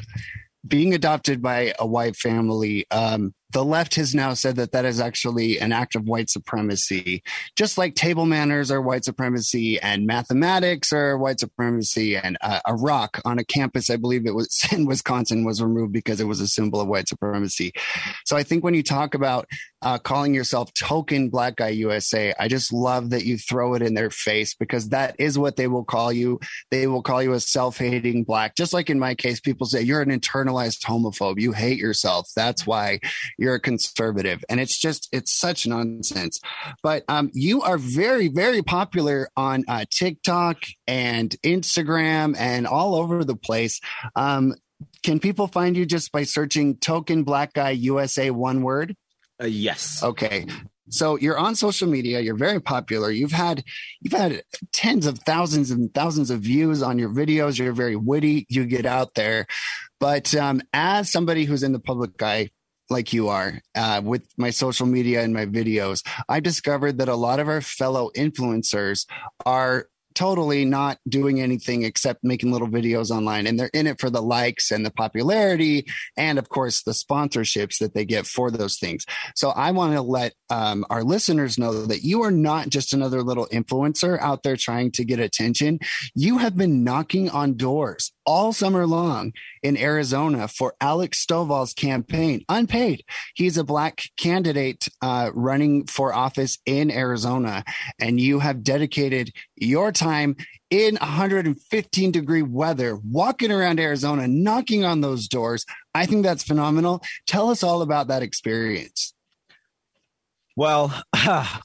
[0.66, 4.98] Being adopted by a white family, um, the left has now said that that is
[4.98, 7.22] actually an act of white supremacy,
[7.56, 12.16] just like table manners are white supremacy and mathematics are white supremacy.
[12.16, 15.92] And uh, a rock on a campus, I believe it was in Wisconsin, was removed
[15.92, 17.72] because it was a symbol of white supremacy.
[18.24, 19.46] So I think when you talk about
[19.83, 23.95] uh, calling yourself token black guy USA, I just love that you throw it in
[23.95, 26.40] their face because that is what they will call you.
[26.71, 28.57] They will call you a self hating black.
[28.57, 31.40] Just like in my case, people say you're an internalized homophobe.
[31.40, 32.29] You hate yourself.
[32.35, 33.01] That's why
[33.38, 34.45] you're a conservative.
[34.49, 36.40] And it's just, it's such nonsense.
[36.83, 43.25] But um, you are very, very popular on uh, TikTok and Instagram and all over
[43.25, 43.81] the place.
[44.16, 44.55] Um,
[45.03, 48.97] can people find you just by searching token black guy USA one word?
[49.42, 50.02] Uh, yes.
[50.02, 50.46] Okay.
[50.88, 53.11] So you're on social media, you're very popular.
[53.11, 53.64] You've had
[54.00, 57.59] you've had tens of thousands and thousands of views on your videos.
[57.59, 59.46] You're very witty, you get out there.
[60.00, 62.50] But um, as somebody who's in the public eye,
[62.90, 67.16] like you are uh, with my social media and my videos, I discovered that a
[67.16, 69.07] lot of our fellow influencers
[69.46, 74.11] are totally not doing anything except making little videos online and they're in it for
[74.11, 78.79] the likes and the popularity and of course the sponsorships that they get for those
[78.79, 79.05] things.
[79.35, 83.22] So i want to let um, our listeners know that you are not just another
[83.22, 85.79] little influencer out there trying to get attention.
[86.14, 89.32] You have been knocking on doors all summer long
[89.62, 93.04] in Arizona for Alex Stovall's campaign, unpaid.
[93.35, 97.64] He's a black candidate uh, running for office in Arizona,
[97.98, 100.37] and you have dedicated your time
[100.70, 105.66] in 115 degree weather, walking around Arizona, knocking on those doors.
[105.94, 107.02] I think that's phenomenal.
[107.26, 109.12] Tell us all about that experience.
[110.54, 110.92] Well,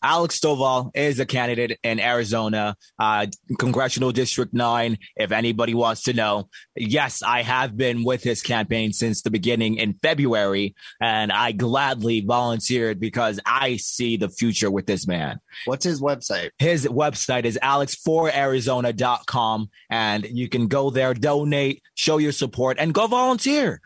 [0.02, 3.28] Alex Stovall is a candidate in Arizona, uh,
[3.58, 4.98] Congressional District 9.
[5.18, 9.76] If anybody wants to know, yes, I have been with his campaign since the beginning
[9.76, 15.40] in February, and I gladly volunteered because I see the future with this man.
[15.66, 16.52] What's his website?
[16.58, 23.08] His website is alex4arizona.com, and you can go there, donate, show your support, and go
[23.08, 23.82] volunteer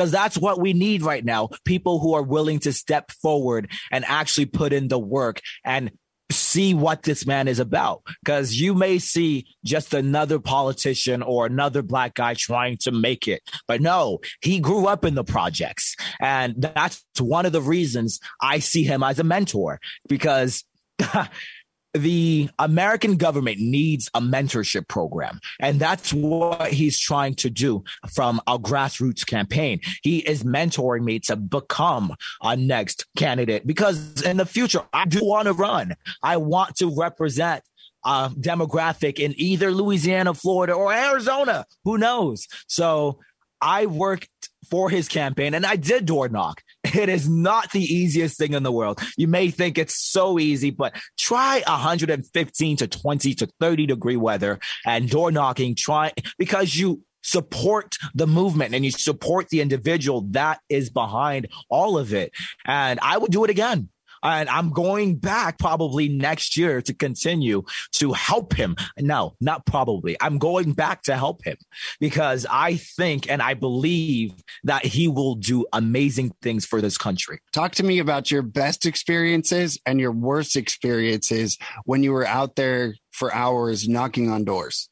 [0.00, 1.50] because that's what we need right now.
[1.66, 5.90] People who are willing to step forward and actually put in the work and
[6.32, 8.00] see what this man is about.
[8.24, 13.42] Because you may see just another politician or another black guy trying to make it.
[13.68, 15.94] But no he grew up in the projects.
[16.18, 19.80] And that's one of the reasons i see him as a mentor.
[20.08, 20.64] Because
[21.94, 25.40] the American government needs a mentorship program.
[25.58, 29.80] And that's what he's trying to do from a grassroots campaign.
[30.02, 35.20] He is mentoring me to become a next candidate because in the future, I do
[35.22, 35.96] want to run.
[36.22, 37.64] I want to represent
[38.04, 41.66] a demographic in either Louisiana, Florida, or Arizona.
[41.84, 42.48] Who knows?
[42.66, 43.18] So
[43.60, 44.28] I worked
[44.70, 46.62] for his campaign and I did door knock.
[46.82, 49.00] It is not the easiest thing in the world.
[49.16, 54.58] You may think it's so easy, but try 115 to 20 to 30 degree weather
[54.86, 55.74] and door knocking.
[55.74, 61.98] Try because you support the movement and you support the individual that is behind all
[61.98, 62.32] of it.
[62.64, 63.90] And I would do it again
[64.22, 67.62] and I'm going back probably next year to continue
[67.92, 68.76] to help him.
[68.98, 70.16] No, not probably.
[70.20, 71.56] I'm going back to help him
[71.98, 74.32] because I think and I believe
[74.64, 77.40] that he will do amazing things for this country.
[77.52, 82.56] Talk to me about your best experiences and your worst experiences when you were out
[82.56, 84.88] there for hours knocking on doors.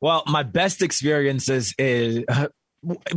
[0.00, 2.24] Well, my best experiences is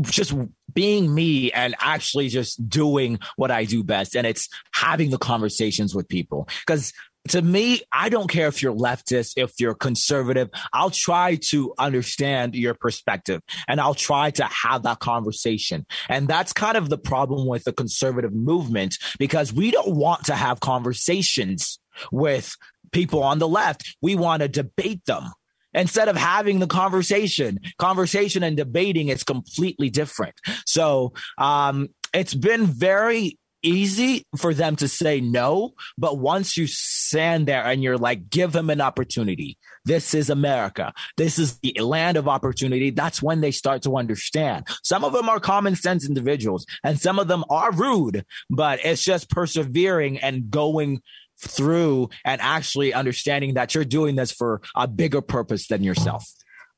[0.02, 0.34] just
[0.74, 4.16] being me and actually just doing what I do best.
[4.16, 6.48] And it's having the conversations with people.
[6.66, 6.94] Because
[7.30, 10.50] to me, I don't care if you're leftist, if you're conservative.
[10.74, 15.86] I'll try to understand your perspective and I'll try to have that conversation.
[16.10, 20.36] And that's kind of the problem with the conservative movement because we don't want to
[20.36, 21.80] have conversations
[22.12, 22.56] with
[22.92, 23.96] people on the left.
[24.02, 25.32] We want to debate them
[25.74, 27.60] instead of having the conversation.
[27.78, 30.36] Conversation and debating is completely different.
[30.66, 37.48] So um, it's been very easy for them to say no, but once you stand
[37.48, 39.58] there and you're like, give them an opportunity.
[39.86, 40.94] This is America.
[41.18, 42.90] This is the land of opportunity.
[42.90, 44.68] That's when they start to understand.
[44.84, 49.04] Some of them are common sense individuals and some of them are rude, but it's
[49.04, 51.02] just persevering and going
[51.44, 56.26] through and actually understanding that you're doing this for a bigger purpose than yourself.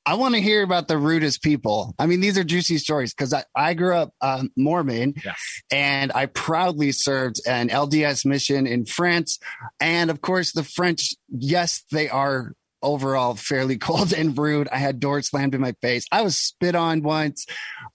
[0.07, 1.95] I want to hear about the rudest people.
[1.97, 5.39] I mean, these are juicy stories because I, I grew up um, Mormon yes.
[5.72, 9.39] and I proudly served an LDS mission in France.
[9.80, 12.53] And of course, the French, yes, they are
[12.86, 14.67] overall fairly cold and rude.
[14.71, 16.05] I had doors slammed in my face.
[16.11, 17.45] I was spit on once.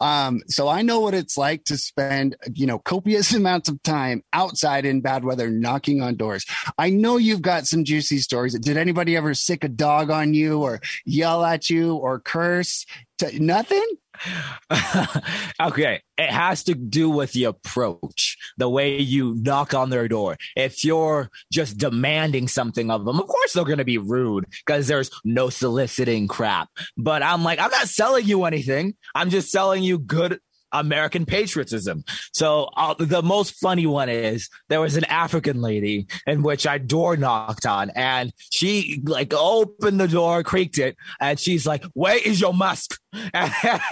[0.00, 4.22] Um, so I know what it's like to spend, you know, copious amounts of time
[4.32, 6.44] outside in bad weather knocking on doors.
[6.76, 8.58] I know you've got some juicy stories.
[8.58, 12.84] Did anybody ever sic a dog on you or yell at you or curse?
[13.38, 13.84] nothing?
[15.62, 20.36] okay, it has to do with the approach, the way you knock on their door.
[20.56, 24.86] If you're just demanding something of them, of course they're going to be rude because
[24.86, 26.68] there's no soliciting crap.
[26.96, 28.94] But I'm like, I'm not selling you anything.
[29.14, 30.40] I'm just selling you good
[30.72, 32.04] American patriotism.
[32.32, 36.78] So uh, the most funny one is there was an African lady in which I
[36.78, 42.18] door knocked on and she like opened the door, creaked it, and she's like, where
[42.18, 42.98] is your mask?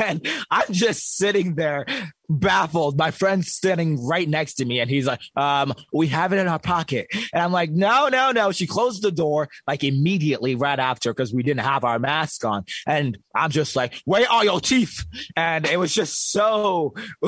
[0.01, 1.87] And I'm just sitting there
[2.29, 2.99] baffled.
[2.99, 6.49] My friend's standing right next to me and he's like, um, we have it in
[6.49, 7.07] our pocket.
[7.33, 8.53] And I'm like, no, no, no.
[8.53, 12.65] She closed the door like immediately right after because we didn't have our mask on.
[12.87, 15.05] And I'm just like, where are your teeth?
[15.37, 16.95] And it was just so,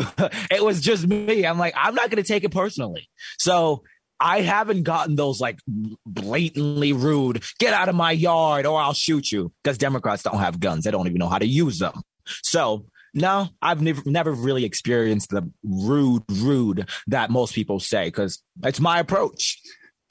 [0.50, 1.46] it was just me.
[1.46, 3.08] I'm like, I'm not going to take it personally.
[3.38, 3.82] So
[4.20, 5.58] I haven't gotten those like
[6.04, 10.60] blatantly rude, get out of my yard or I'll shoot you because Democrats don't have
[10.60, 10.84] guns.
[10.84, 12.02] They don't even know how to use them.
[12.42, 12.84] So
[13.14, 18.80] no, I've never never really experienced the rude, rude that most people say because it's
[18.80, 19.60] my approach.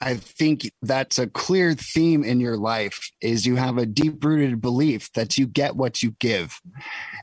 [0.02, 4.60] I think that's a clear theme in your life is you have a deep rooted
[4.60, 6.58] belief that you get what you give.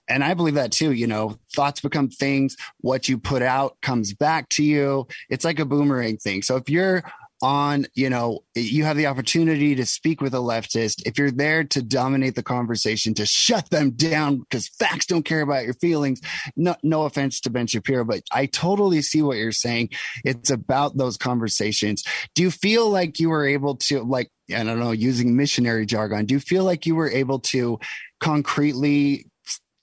[0.07, 4.13] And I believe that too, you know, thoughts become things, what you put out comes
[4.13, 5.07] back to you.
[5.27, 6.43] It's like a boomerang thing.
[6.43, 7.03] So if you're
[7.41, 11.63] on, you know, you have the opportunity to speak with a leftist, if you're there
[11.63, 16.19] to dominate the conversation, to shut them down because facts don't care about your feelings,
[16.55, 19.89] no, no offense to Ben Shapiro, but I totally see what you're saying.
[20.25, 22.03] It's about those conversations.
[22.33, 26.25] Do you feel like you were able to, like, I don't know, using missionary jargon,
[26.25, 27.79] do you feel like you were able to
[28.19, 29.27] concretely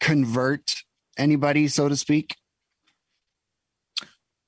[0.00, 0.74] convert
[1.16, 2.34] anybody, so to speak?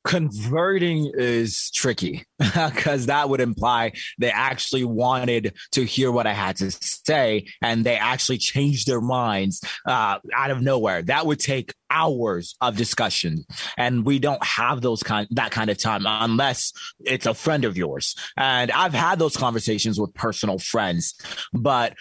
[0.06, 6.56] Converting is tricky because that would imply they actually wanted to hear what I had
[6.56, 11.02] to say and they actually changed their minds uh, out of nowhere.
[11.02, 13.44] That would take hours of discussion,
[13.76, 17.76] and we don't have those kind that kind of time unless it's a friend of
[17.76, 18.14] yours.
[18.36, 21.14] And I've had those conversations with personal friends,
[21.52, 21.94] but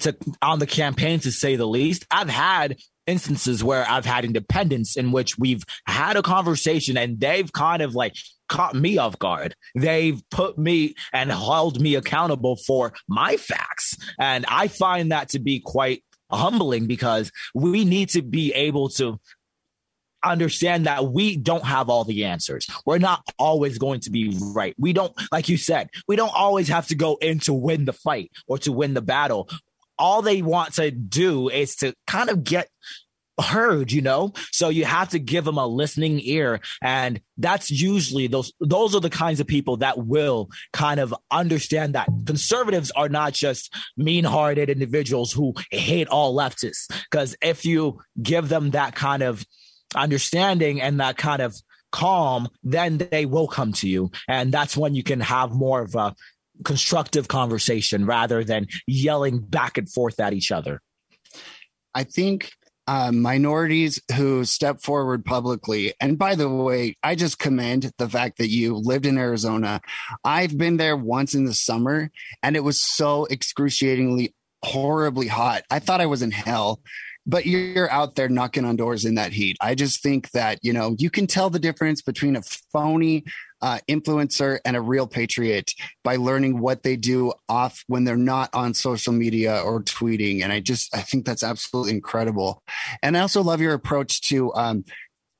[0.00, 2.06] to on the campaign to say the least.
[2.10, 2.76] I've had
[3.06, 7.94] instances where I've had independents in which we've had a conversation and they've kind of
[7.94, 8.14] like
[8.48, 9.54] caught me off guard.
[9.74, 13.96] They've put me and held me accountable for my facts.
[14.18, 19.20] And I find that to be quite humbling because we need to be able to
[20.24, 22.66] understand that we don't have all the answers.
[22.84, 24.74] We're not always going to be right.
[24.78, 27.92] We don't, like you said, we don't always have to go in to win the
[27.92, 29.48] fight or to win the battle
[29.98, 32.68] all they want to do is to kind of get
[33.40, 34.32] heard you know?
[34.52, 36.60] So you have to give them a listening ear.
[36.82, 41.94] And that's usually those those are the kinds of people that will kind of understand
[41.94, 46.86] that conservatives are not just mean-hearted individuals who hate all leftists.
[47.10, 49.44] Because if you give them that kind of
[49.94, 51.54] understanding and that kind of
[51.92, 54.10] calm then they will come to you.
[54.28, 56.14] And that's when you can have more of a
[56.64, 60.80] constructive conversation rather than yelling back and forth at each other.
[61.94, 62.52] I think
[62.88, 65.92] uh, minorities who step forward publicly.
[66.00, 69.80] And by the way, I just commend the fact that you lived in Arizona.
[70.24, 72.10] I've been there once in the summer
[72.42, 75.64] and it was so excruciatingly horribly hot.
[75.70, 76.80] I thought I was in hell
[77.26, 79.56] but you're out there knocking on doors in that heat.
[79.60, 82.42] I just think that, you know, you can tell the difference between a
[82.72, 83.24] phony
[83.62, 85.72] uh, influencer and a real patriot
[86.04, 90.42] by learning what they do off when they're not on social media or tweeting.
[90.42, 92.62] And I just, I think that's absolutely incredible.
[93.02, 94.84] And I also love your approach to, um,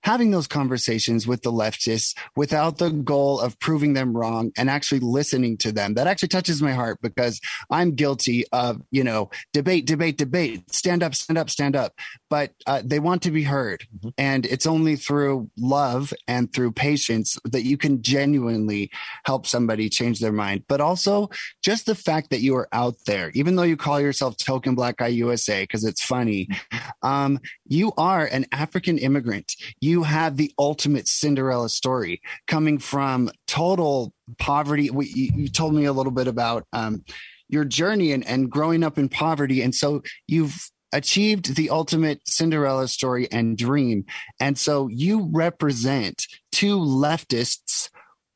[0.06, 5.00] having those conversations with the leftists without the goal of proving them wrong and actually
[5.00, 5.94] listening to them.
[5.94, 7.40] That actually touches my heart because
[7.70, 11.92] I'm guilty of, you know, debate, debate, debate, stand up, stand up, stand up.
[12.30, 13.84] But uh, they want to be heard.
[13.98, 14.10] Mm-hmm.
[14.16, 18.92] And it's only through love and through patience that you can genuinely
[19.24, 20.66] help somebody change their mind.
[20.68, 21.30] But also
[21.64, 24.98] just the fact that you are out there, even though you call yourself Token Black
[24.98, 27.08] Guy USA because it's funny, mm-hmm.
[27.08, 29.54] um, you are an African immigrant.
[29.80, 34.90] You have the ultimate Cinderella story coming from total poverty.
[34.90, 37.04] We, you, told me a little bit about um,
[37.48, 39.62] your journey and, and growing up in poverty.
[39.62, 44.04] And so you've achieved the ultimate Cinderella story and dream.
[44.40, 47.90] And so you represent to leftists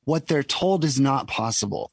[0.04, 1.92] what they're told is not possible.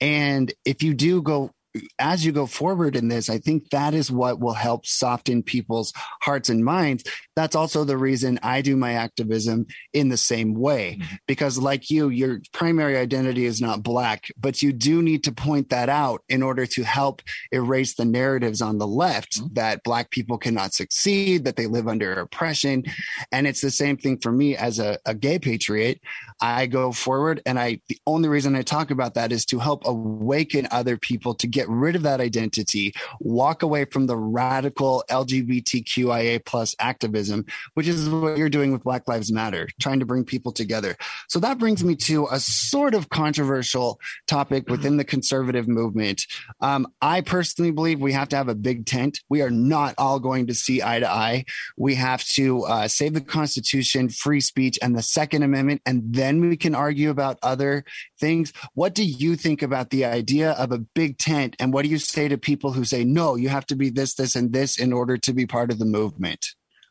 [0.00, 1.50] And if you do go
[1.98, 5.92] as you go forward in this, I think that is what will help soften people's
[6.22, 7.04] hearts and minds.
[7.36, 10.98] That's also the reason I do my activism in the same way.
[11.00, 11.14] Mm-hmm.
[11.26, 15.70] Because, like you, your primary identity is not Black, but you do need to point
[15.70, 19.54] that out in order to help erase the narratives on the left mm-hmm.
[19.54, 22.84] that Black people cannot succeed, that they live under oppression.
[23.30, 26.00] And it's the same thing for me as a, a gay patriot.
[26.40, 29.86] I go forward, and I, the only reason I talk about that is to help
[29.86, 36.44] awaken other people to get rid of that identity, walk away from the radical LGBTQIA
[36.44, 37.44] plus activism,
[37.74, 40.96] which is what you're doing with Black Lives Matter, trying to bring people together.
[41.28, 46.26] So that brings me to a sort of controversial topic within the conservative movement.
[46.60, 49.20] Um, I personally believe we have to have a big tent.
[49.28, 51.44] We are not all going to see eye to eye.
[51.76, 56.40] We have to uh, save the Constitution, free speech, and the Second Amendment, and then
[56.40, 57.84] we can argue about other
[58.20, 58.52] things.
[58.74, 61.98] What do you think about the idea of a big tent and what do you
[61.98, 64.92] say to people who say, no, you have to be this, this, and this in
[64.92, 66.46] order to be part of the movement?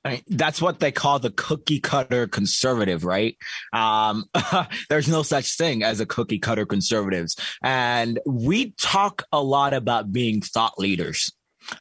[0.05, 3.35] I mean, that's what they call the cookie cutter conservative, right?
[3.73, 4.25] Um,
[4.89, 7.35] there's no such thing as a cookie cutter conservatives.
[7.61, 11.31] And we talk a lot about being thought leaders.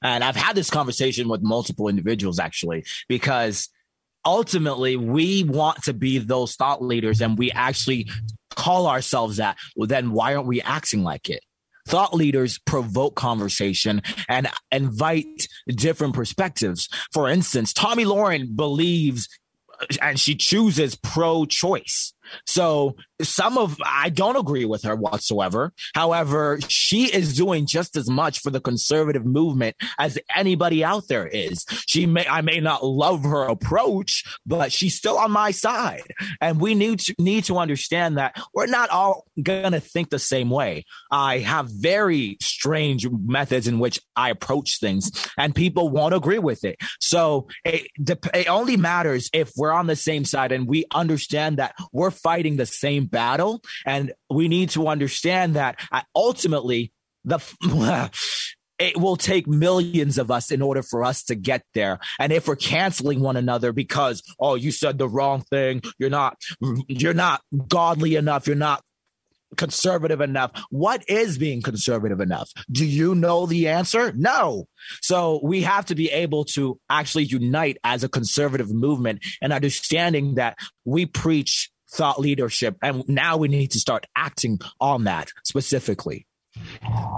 [0.03, 3.68] And I've had this conversation with multiple individuals actually, because
[4.24, 8.09] ultimately we want to be those thought leaders and we actually
[8.51, 9.57] call ourselves that.
[9.77, 11.45] Well, then why aren't we acting like it?
[11.87, 16.89] Thought leaders provoke conversation and invite different perspectives.
[17.12, 19.28] For instance, Tomi Lahren believes
[19.80, 22.12] uh, and she chooses pro choice.
[22.47, 25.72] So some of I don't agree with her whatsoever.
[25.95, 31.27] However, she is doing just as much for the conservative movement as anybody out there
[31.27, 31.64] is.
[31.87, 36.03] She may I may not love her approach, but she's still on my side.
[36.41, 40.51] And we need to need to understand that we're not all gonna think the same
[40.51, 40.85] way.
[41.11, 46.64] I have very strange methods in which I approach things, and people won't agree with
[46.64, 46.77] it.
[47.01, 47.89] So it,
[48.35, 52.57] it only matters if we're on the same side and we understand that we're fighting
[52.57, 53.62] the same battle.
[53.85, 56.93] And we need to understand that uh, ultimately,
[57.25, 57.41] the
[58.79, 61.99] it will take millions of us in order for us to get there.
[62.19, 66.37] And if we're canceling one another because, oh, you said the wrong thing, you're not,
[66.89, 68.83] you're not godly enough, you're not
[69.57, 70.51] conservative enough.
[70.71, 72.51] What is being conservative enough?
[72.71, 74.12] Do you know the answer?
[74.14, 74.67] No.
[75.01, 80.35] So we have to be able to actually unite as a conservative movement and understanding
[80.35, 86.26] that we preach thought leadership and now we need to start acting on that specifically.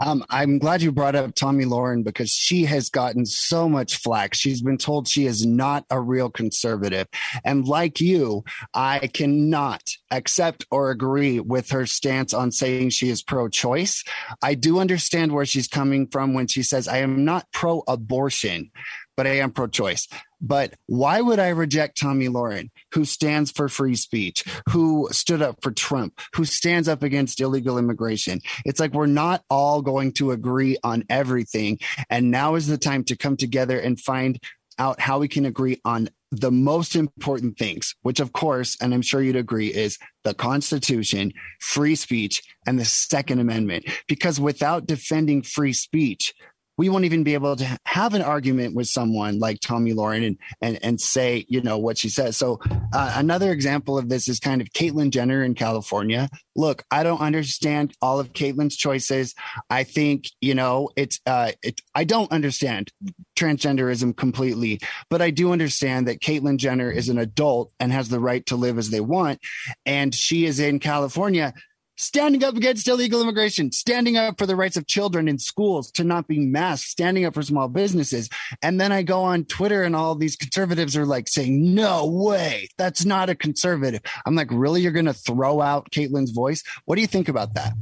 [0.05, 4.35] Um, I'm glad you brought up Tomi Lahren because she has gotten so much flack.
[4.35, 7.09] She's been told she is not a real conservative.
[7.45, 13.23] And like you, I cannot accept or agree with her stance on saying she is
[13.23, 14.05] pro choice.
[14.43, 18.71] I do understand where she's coming from when she says, I am not pro abortion,
[19.17, 20.09] but I am pro choice.
[20.41, 25.59] But why would I reject Tomi Lahren, who stands for free speech, who stood up
[25.63, 28.41] for Trump, who stands up against illegal immigration?
[28.65, 31.79] It's like we're not all going to agree on everything.
[32.09, 34.39] And now is the time to come together and find
[34.79, 39.03] out how we can agree on the most important things, which, of course, and I'm
[39.03, 43.87] sure you'd agree, is the Constitution, free speech, and the Second Amendment.
[44.07, 46.35] Because without defending free speech,
[46.79, 50.39] we won't even be able to have an argument with someone like Tomi Lahren and
[50.63, 52.37] and and say you know what she says.
[52.37, 52.61] So
[52.93, 56.31] uh, another example of this is kind of Caitlyn Jenner in California.
[56.57, 59.35] Look, I don't understand all of Caitlyn's choices.
[59.69, 61.81] I think you know it's uh, it.
[61.95, 62.91] I don't understand
[63.37, 68.21] transgenderism completely, but I do understand that Caitlyn Jenner is an adult and has the
[68.21, 69.41] right to live as they want,
[69.85, 71.53] and she is in California
[71.99, 76.05] standing up against illegal immigration, standing up for the rights of children in schools to
[76.05, 78.31] not be masked, standing up for small businesses.
[78.63, 82.69] And then I go on Twitter and all these conservatives are like saying, no way,
[82.79, 84.01] that's not a conservative.
[84.25, 84.81] I'm like, really?
[84.81, 86.63] You're going to throw out Caitlyn's voice?
[86.85, 87.73] What do you think about that?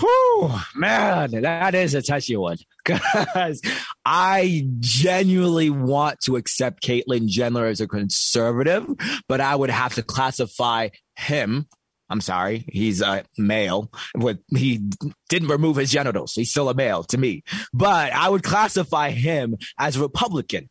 [0.00, 3.62] Whew, man, that is a touchy one because
[4.04, 8.86] I genuinely want to accept Caitlyn Jenner as a conservative,
[9.28, 11.66] but I would have to classify him
[12.10, 13.90] I'm sorry, he's a male.
[14.14, 14.80] With he
[15.28, 16.34] didn't remove his genitals.
[16.34, 17.42] He's still a male to me.
[17.72, 20.68] But I would classify him as Republican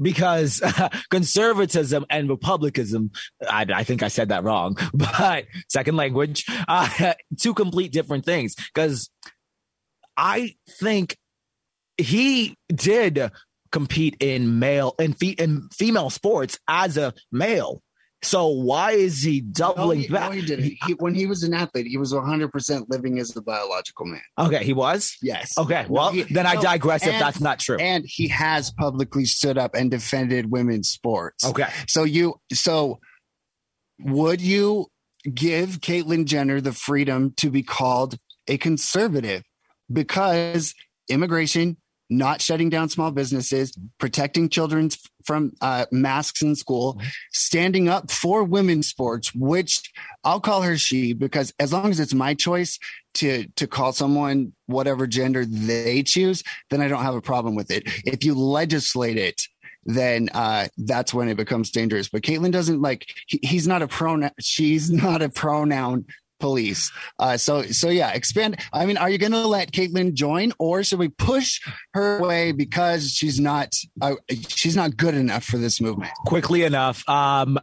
[0.00, 0.60] because
[1.10, 3.10] conservatism and republicanism
[3.48, 8.54] I, I, think i said that wrong but second language uh, two complete different things
[8.54, 9.10] because
[10.16, 11.16] i think
[11.96, 13.30] he did
[13.72, 17.82] compete in male in, fe- in female sports as a male
[18.26, 20.30] so why is he doubling no, he, back?
[20.30, 20.72] No, he didn't.
[20.86, 24.20] He, when he was an athlete, he was 100% living as a biological man.
[24.38, 25.16] Okay, he was?
[25.22, 25.52] Yes.
[25.56, 27.76] Okay, well, no, he, then I digress and, if that's not true.
[27.76, 31.44] And he has publicly stood up and defended women's sports.
[31.44, 31.68] Okay.
[31.86, 33.00] So you, so
[34.00, 34.86] would you
[35.32, 38.16] give Caitlyn Jenner the freedom to be called
[38.48, 39.42] a conservative
[39.92, 40.74] because
[41.08, 41.76] immigration
[42.08, 44.90] not shutting down small businesses, protecting children
[45.26, 47.00] from uh, masks in school,
[47.32, 49.92] standing up for women's sports, which
[50.24, 52.78] I'll call her she because as long as it's my choice
[53.14, 57.70] to to call someone whatever gender they choose, then I don't have a problem with
[57.70, 57.84] it.
[58.04, 59.42] If you legislate it,
[59.86, 62.08] then uh, that's when it becomes dangerous.
[62.08, 64.32] But Caitlyn doesn't like he, he's not a pronoun.
[64.40, 66.06] She's not a pronoun
[66.38, 66.90] police.
[67.18, 68.60] Uh, so so yeah, expand.
[68.72, 71.60] I mean, are you going to let Caitlyn join, or should we push
[71.94, 74.14] her away because she's not uh,
[74.48, 76.12] she's not good enough for this movement?
[76.26, 77.08] Quickly enough.
[77.08, 77.58] Um,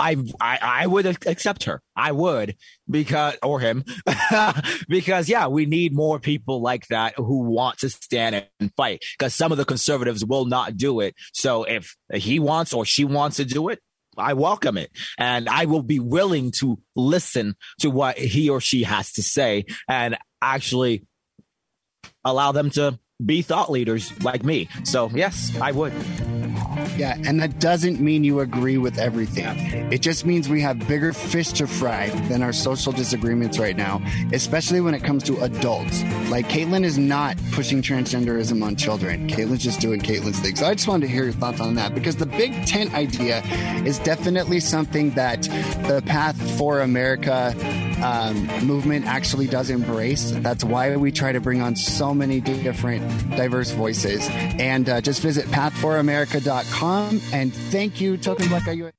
[0.00, 1.82] I, I, I would accept her.
[1.94, 2.56] I would
[2.88, 3.84] because or him
[4.88, 9.04] because yeah, we need more people like that who want to stand and fight.
[9.18, 11.14] Because some of the conservatives will not do it.
[11.34, 13.80] So if he wants or she wants to do it,
[14.20, 14.90] I welcome it.
[15.18, 19.64] And I will be willing to listen to what he or she has to say
[19.88, 21.06] and actually
[22.24, 24.68] allow them to be thought leaders like me.
[24.84, 25.92] So, yes, I would.
[26.96, 29.46] Yeah, and that doesn't mean you agree with everything.
[29.92, 34.02] It just means we have bigger fish to fry than our social disagreements right now,
[34.32, 36.02] especially when it comes to adults.
[36.28, 39.28] Like Caitlyn is not pushing transgenderism on children.
[39.28, 40.56] Caitlyn's just doing Caitlyn's thing.
[40.56, 43.42] So I just wanted to hear your thoughts on that because the big tent idea
[43.84, 47.54] is definitely something that the Path for America
[48.02, 50.30] um, movement actually does embrace.
[50.32, 54.26] That's why we try to bring on so many different diverse voices.
[54.30, 56.69] And uh, just visit pathforamerica.com.
[56.70, 58.66] Come and thank you, Token Black.
[58.66, 58.90] You?